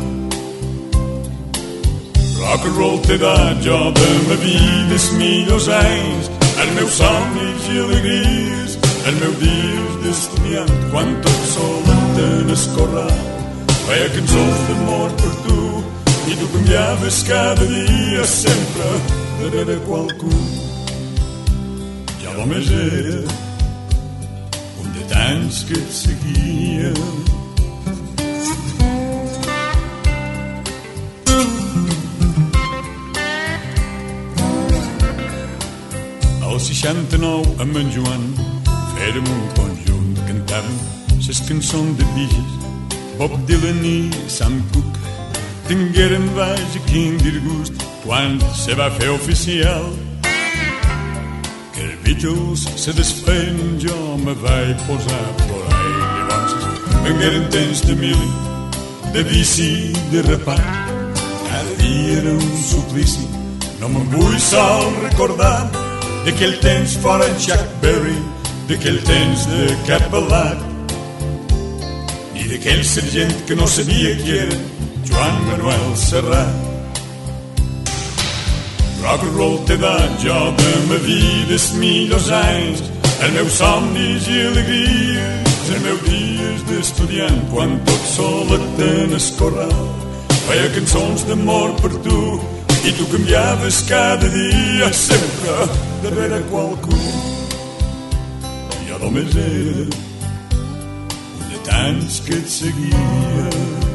Rock 2.38 2.64
and 2.68 2.76
roll 2.78 2.98
t'he 3.02 3.18
dat 3.18 3.64
jo 3.66 3.90
de 3.98 4.08
ma 4.28 4.38
vida 4.44 4.94
els 4.94 5.10
millors 5.18 5.68
anys, 5.68 6.30
els 6.62 6.72
meus 6.78 7.02
somnis 7.02 7.70
i 7.74 7.82
alegries, 7.82 8.78
els 9.06 9.20
meus 9.24 9.38
dies 9.42 10.00
d'estudiant, 10.04 10.74
quan 10.92 11.16
tot 11.26 11.44
sol 11.50 11.94
en 12.28 12.50
escorrar. 12.54 13.12
Feia 13.88 14.08
cançons 14.14 14.66
d'amor 14.68 15.10
per 15.18 15.36
tu, 15.48 15.62
i 16.28 16.36
tu 16.36 16.46
canviaves 16.52 17.22
cada 17.22 17.64
dia 17.64 18.24
sempre 18.26 18.88
darrere 19.40 19.76
qualcú. 19.86 20.28
Ja 22.20 22.34
només 22.36 22.68
era 22.68 23.22
un 24.82 24.90
de 24.92 25.04
tants 25.12 25.62
que 25.68 25.78
et 25.78 25.92
seguia. 26.00 26.92
Al 36.44 36.60
69 36.60 37.56
amb 37.64 37.80
en 37.80 37.90
Joan 37.96 38.28
fèrem 38.98 39.32
un 39.38 39.42
conjunt, 39.56 40.14
cantàvem 40.28 40.78
les 41.28 41.42
cançons 41.48 41.96
de 41.96 42.12
Biges, 42.16 42.54
Bob 43.16 43.36
Dylan 43.48 43.84
i 43.84 43.98
Sam 44.28 44.60
Cooke 44.72 44.97
tingueren 45.68 46.24
vaja 46.34 46.80
quin 46.86 47.18
disgust 47.20 47.74
quan 48.04 48.38
se 48.56 48.74
va 48.78 48.88
fer 48.96 49.10
oficial. 49.12 49.84
Que 51.74 51.84
els 51.84 51.98
Beatles 52.04 52.64
se 52.80 52.94
desfeien 52.96 53.76
jo 53.82 53.96
me 54.24 54.34
vaig 54.44 54.76
posar 54.88 55.24
por 55.44 55.66
ahí. 55.76 55.92
Llavors 56.28 56.54
vengueren 57.04 57.44
temps 57.52 57.84
de 57.84 57.98
mil 58.00 58.22
de 59.12 59.24
bici 59.28 59.92
de 60.12 60.22
repat 60.22 60.64
cada 61.48 61.74
dia 61.82 62.18
era 62.22 62.32
un 62.32 62.56
suplici. 62.70 63.28
No 63.80 63.92
me'n 63.92 64.08
vull 64.12 64.40
sol 64.40 64.88
recordar 65.04 65.68
d'aquell 66.24 66.56
temps 66.64 66.96
fora 67.04 67.28
Chuck 67.44 67.78
Berry 67.84 68.16
d'aquell 68.68 68.98
temps 69.04 69.46
de 69.52 69.68
Capelat 69.86 70.58
i 72.36 72.48
d'aquell 72.50 72.84
sergent 72.84 73.32
que 73.46 73.56
no 73.56 73.68
sabia 73.68 74.16
qui 74.18 74.36
era 74.42 74.58
Joan 75.08 75.46
Manuel 75.46 75.96
Serrat. 75.96 76.54
Rock 79.02 79.22
and 79.22 79.36
roll 79.36 79.58
t'he 79.64 79.76
dat 79.80 80.20
jo 80.20 80.38
de 80.58 80.72
ma 80.88 80.98
vida 81.06 81.54
els 81.56 81.68
millors 81.80 82.28
anys, 82.28 82.82
els 83.22 83.32
meus 83.36 83.56
somnis 83.60 84.28
i 84.28 84.42
alegries, 84.50 85.64
els 85.70 85.82
meus 85.86 86.02
dies 86.10 86.66
d'estudiant, 86.68 87.40
quan 87.52 87.78
tot 87.88 88.04
solet 88.12 88.84
en 88.90 89.16
el 89.16 89.26
corral. 89.40 89.88
Feia 90.44 90.68
cançons 90.76 91.24
d'amor 91.28 91.72
per 91.80 91.92
tu, 92.04 92.20
i 92.84 92.92
tu 92.98 93.08
canviaves 93.14 93.82
cada 93.88 94.28
dia, 94.36 94.92
sempre 94.92 95.56
darrere 96.04 96.44
qualcú. 96.52 97.00
Jo 98.88 99.00
només 99.06 99.36
era 99.48 99.88
un 99.88 101.52
de 101.52 101.62
tants 101.68 102.20
que 102.26 102.42
et 102.42 102.56
seguia. 102.60 103.87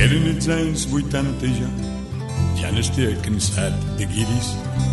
Eren 0.00 0.30
els 0.30 0.46
anys 0.48 0.86
80 0.88 1.50
ja, 1.58 1.66
ja 2.56 2.70
n'estic 2.72 3.18
cansat 3.20 3.74
de 3.98 4.06
guiris, 4.08 4.46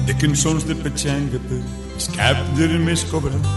de 0.03 0.15
cançons 0.19 0.65
de 0.67 0.75
petxanga 0.81 1.39
per 1.47 1.59
el 1.61 2.07
cap 2.17 2.41
de 2.57 2.67
més 2.83 3.05
cobrat. 3.07 3.47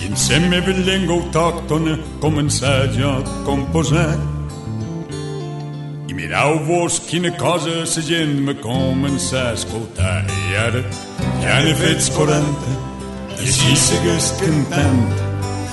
I 0.00 0.08
en 0.08 0.16
la 0.16 0.38
meva 0.54 0.72
llengua 0.78 1.18
autòctona 1.18 1.98
començar 2.24 2.88
jo 2.96 3.10
a 3.18 3.34
composar. 3.44 4.16
I 6.08 6.16
mirau 6.16 6.56
vos 6.70 6.98
quina 7.10 7.34
cosa 7.36 7.84
la 7.84 8.06
gent 8.08 8.40
me 8.48 8.56
comença 8.64 9.50
a 9.50 9.52
escoltar. 9.52 10.24
I 10.24 10.56
ara 10.64 10.82
ja 11.44 11.60
n'he 11.60 11.76
fet 11.84 12.10
40 12.16 12.74
i 13.36 13.44
així 13.44 13.76
segueix 13.76 14.32
cantant. 14.40 15.04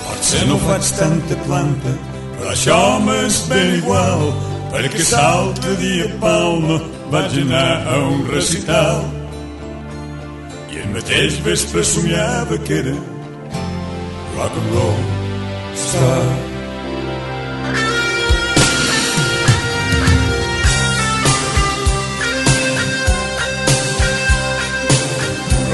Potser 0.04 0.46
no 0.52 0.60
faig 0.68 0.94
tanta 1.00 1.42
planta, 1.48 1.98
però 2.36 2.52
això 2.52 2.80
m'és 3.00 3.46
ben 3.48 3.78
igual, 3.80 4.28
perquè 4.70 5.02
l'altre 5.10 5.72
a 6.04 6.08
Palma 6.20 6.76
vaig 7.10 7.38
anar 7.42 7.70
a 7.92 7.96
un 8.10 8.22
recital. 8.30 9.02
I 10.70 10.82
el 10.82 10.92
mateix 10.94 11.40
vespre 11.46 11.82
somiava 11.84 12.58
que 12.66 12.78
era 12.82 12.94
rock 14.36 14.54
and 14.60 14.70
roll 14.74 15.00
star. 15.74 16.22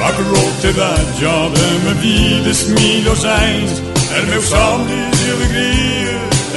Rock 0.01 0.19
and 0.23 0.31
roll 0.33 0.53
t'he 0.63 0.73
dat 0.81 1.17
jo 1.21 1.39
de 1.55 1.69
ma 1.85 1.97
vida 2.01 2.55
els 2.55 2.69
millors 2.79 3.25
anys, 3.39 3.83
els 4.17 4.31
meus 4.33 4.55
somnis 4.55 5.27
i 5.27 5.37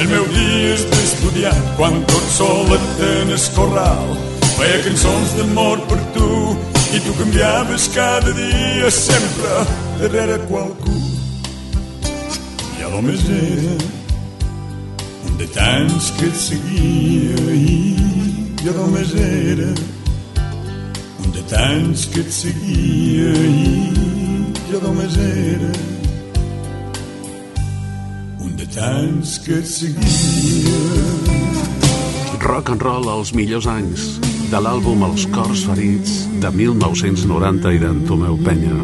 alegries, 0.00 0.02
els 0.02 0.08
meus 0.08 0.28
dies 0.34 0.84
d'estudiant, 0.90 1.76
quan 1.76 2.04
tot 2.06 2.26
solet 2.32 3.00
en 3.00 3.30
el 3.30 3.44
corral. 3.54 4.16
Feia 4.56 4.82
cançons 4.84 5.34
d'amor 5.36 5.80
per 5.88 5.98
tu 6.14 6.56
i 6.94 7.00
tu 7.00 7.12
canviaves 7.18 7.88
cada 7.94 8.32
dia 8.32 8.90
sempre 8.90 9.64
darrere 10.00 10.38
qualcú. 10.48 10.96
Ja 12.78 12.88
només 12.90 13.20
era 13.28 13.76
un 15.28 15.38
de 15.38 15.46
tants 15.54 16.10
que 16.18 16.26
et 16.26 16.36
seguia 16.36 17.52
i 17.52 17.96
jo 18.64 18.72
només 18.76 19.14
era 19.14 19.70
un 21.24 21.32
de 21.32 21.42
tants 21.48 22.06
que 22.12 22.20
et 22.20 22.32
seguia 22.32 23.32
i 23.48 24.50
jo 24.70 24.80
només 24.82 25.16
era 25.16 25.89
tants 28.80 29.36
que 29.44 29.58
et 29.60 29.68
seguia. 29.68 30.78
Rock 32.40 32.70
and 32.72 32.82
roll 32.82 33.08
als 33.12 33.34
millors 33.36 33.66
anys 33.68 34.06
de 34.50 34.60
l'àlbum 34.64 35.04
Els 35.10 35.26
cors 35.34 35.66
ferits 35.68 36.14
de 36.40 36.50
1990 36.54 37.74
i 37.76 37.80
d'en 37.82 38.00
Tomeu 38.08 38.38
Penya. 38.46 38.78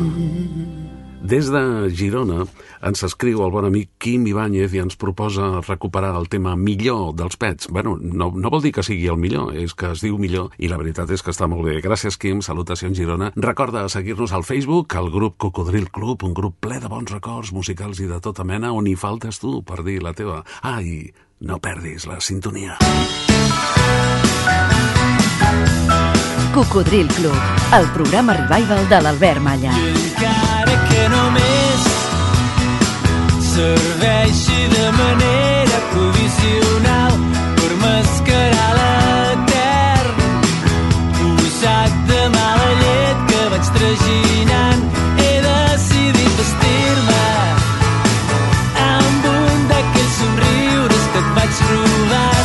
Des 1.26 1.49
de 1.51 1.62
Girona 1.97 2.44
ens 2.83 3.03
escriu 3.07 3.43
el 3.45 3.53
bon 3.55 3.66
amic 3.68 3.91
Quim 4.03 4.27
Ibáñez 4.29 4.74
i 4.74 4.83
ens 4.83 4.97
proposa 5.01 5.61
recuperar 5.62 6.14
el 6.18 6.29
tema 6.33 6.57
millor 6.57 7.14
dels 7.16 7.37
pets. 7.41 7.68
Bueno, 7.72 7.97
no, 8.01 8.31
no 8.35 8.53
vol 8.53 8.62
dir 8.64 8.72
que 8.77 8.85
sigui 8.87 9.09
el 9.12 9.20
millor, 9.20 9.55
és 9.57 9.74
que 9.74 9.93
es 9.93 10.03
diu 10.05 10.18
millor 10.18 10.53
i 10.59 10.70
la 10.70 10.79
veritat 10.81 11.11
és 11.11 11.22
que 11.22 11.33
està 11.35 11.49
molt 11.51 11.66
bé. 11.66 11.79
Gràcies, 11.85 12.18
Quim, 12.20 12.43
salutacions 12.43 12.97
Girona. 12.97 13.33
Recorda 13.37 13.87
seguir-nos 13.93 14.33
al 14.33 14.45
Facebook, 14.45 14.97
al 14.97 15.11
grup 15.11 15.37
Cocodril 15.39 15.91
Club, 15.91 16.24
un 16.24 16.35
grup 16.35 16.59
ple 16.61 16.81
de 16.81 16.91
bons 16.93 17.12
records 17.12 17.53
musicals 17.53 18.01
i 18.01 18.11
de 18.11 18.20
tota 18.20 18.45
mena 18.45 18.72
on 18.72 18.87
hi 18.87 18.97
faltes 18.97 19.41
tu 19.43 19.61
per 19.66 19.83
dir 19.87 20.03
la 20.03 20.14
teva. 20.16 20.43
Ah, 20.62 20.81
i 20.83 21.07
no 21.41 21.59
perdis 21.61 22.07
la 22.09 22.20
sintonia. 22.20 22.79
Cocodril 26.57 27.09
Club, 27.09 27.37
el 27.77 27.91
programa 27.93 28.33
revival 28.33 28.89
de 28.89 29.01
l'Albert 29.03 29.43
Malla. 29.45 29.74
encara 29.77 30.89
que 30.89 31.09
només 31.12 31.56
serveixi 33.57 34.69
de 34.69 34.87
manera 35.01 35.79
provisional 35.93 37.13
per 37.57 37.73
mascarar 37.85 38.73
l'etern 38.79 40.19
posat 41.17 41.97
de 42.11 42.21
mala 42.37 42.69
llet 42.83 43.25
que 43.33 43.41
vaig 43.55 43.73
traginant 43.79 44.85
he 45.25 45.33
decidit 45.49 46.33
vestir-me. 46.43 47.27
Amb 48.93 49.29
un 49.35 49.69
d'aquells 49.73 50.17
somriures 50.23 51.13
que 51.13 51.23
et 51.25 51.37
vaig 51.41 51.63
robant 51.73 52.36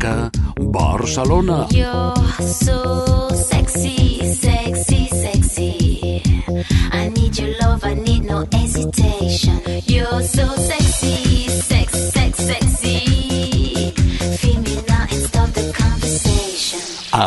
Marca 0.00 0.30
Barcelona. 0.58 1.66
You're 1.70 2.14
so 2.40 3.28
sexy, 3.34 4.24
sexy, 4.32 5.06
sexy. 5.08 6.22
I 6.92 7.08
need 7.08 7.38
your 7.38 7.54
love, 7.60 7.84
I 7.84 7.94
need 7.94 8.24
no 8.24 8.46
hesitation. 8.50 9.59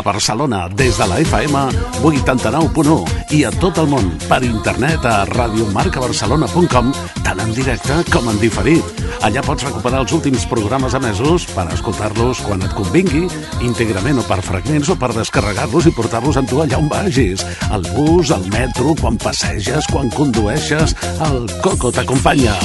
Barcelona, 0.03 0.67
des 0.69 0.97
de 0.99 1.07
la 1.07 1.19
FM 1.23 1.63
89.1 2.03 3.33
i 3.33 3.43
a 3.47 3.51
tot 3.61 3.79
el 3.81 3.87
món 3.91 4.11
per 4.27 4.41
internet 4.45 5.05
a 5.07 5.23
radiomarcabarcelona.com 5.31 6.91
tant 7.23 7.41
en 7.41 7.53
directe 7.55 8.01
com 8.11 8.27
en 8.29 8.39
diferit. 8.41 9.01
Allà 9.23 9.43
pots 9.45 9.65
recuperar 9.65 10.03
els 10.03 10.13
últims 10.15 10.45
programes 10.51 10.95
emesos 10.99 11.47
per 11.55 11.65
escoltar-los 11.73 12.43
quan 12.43 12.63
et 12.65 12.75
convingui, 12.77 13.25
íntegrament 13.63 14.19
o 14.19 14.27
per 14.27 14.41
fragments 14.45 14.91
o 14.91 14.97
per 14.99 15.13
descarregar-los 15.15 15.87
i 15.87 15.95
portar-los 15.95 16.39
amb 16.41 16.51
tu 16.51 16.61
allà 16.63 16.81
on 16.81 16.91
vagis. 16.91 17.45
Al 17.71 17.87
bus, 17.95 18.33
al 18.35 18.45
metro, 18.51 18.93
quan 18.99 19.17
passeges, 19.17 19.87
quan 19.91 20.11
condueixes, 20.13 20.97
el 21.29 21.47
Coco 21.63 21.91
t'acompanya. 21.91 22.57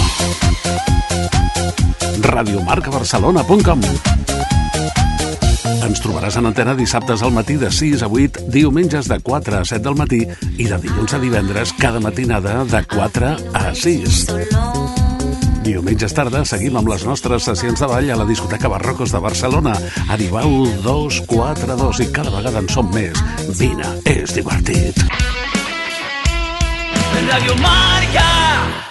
radiomarcabarcelona.com 2.29 4.28
ens 5.89 6.03
trobaràs 6.05 6.37
en 6.37 6.49
antena 6.51 6.75
dissabtes 6.77 7.23
al 7.25 7.33
matí 7.33 7.57
de 7.57 7.71
6 7.73 8.03
a 8.05 8.09
8, 8.13 8.45
diumenges 8.53 9.09
de 9.09 9.19
4 9.25 9.57
a 9.59 9.65
7 9.65 9.81
del 9.87 9.97
matí 9.97 10.21
i 10.61 10.67
de 10.69 10.79
dilluns 10.83 11.15
a 11.17 11.21
divendres 11.23 11.73
cada 11.81 12.01
matinada 12.01 12.61
de 12.69 12.83
4 12.85 13.31
a 13.57 13.65
6. 13.75 14.27
Diumenges 15.65 16.15
tarda 16.17 16.45
seguim 16.49 16.77
amb 16.81 16.89
les 16.93 17.05
nostres 17.09 17.49
sessions 17.49 17.81
de 17.81 17.89
ball 17.89 18.11
a 18.13 18.19
la 18.21 18.29
discoteca 18.29 18.71
Barrocos 18.73 19.13
de 19.13 19.21
Barcelona. 19.21 19.75
Arribau 20.09 20.65
242 20.85 22.05
i 22.05 22.11
cada 22.13 22.33
vegada 22.37 22.61
en 22.65 22.69
som 22.73 22.89
més. 22.95 23.21
Vine, 23.61 23.97
és 24.09 24.37
divertit. 24.37 25.05
Radio 27.29 27.57
Marca 27.65 28.88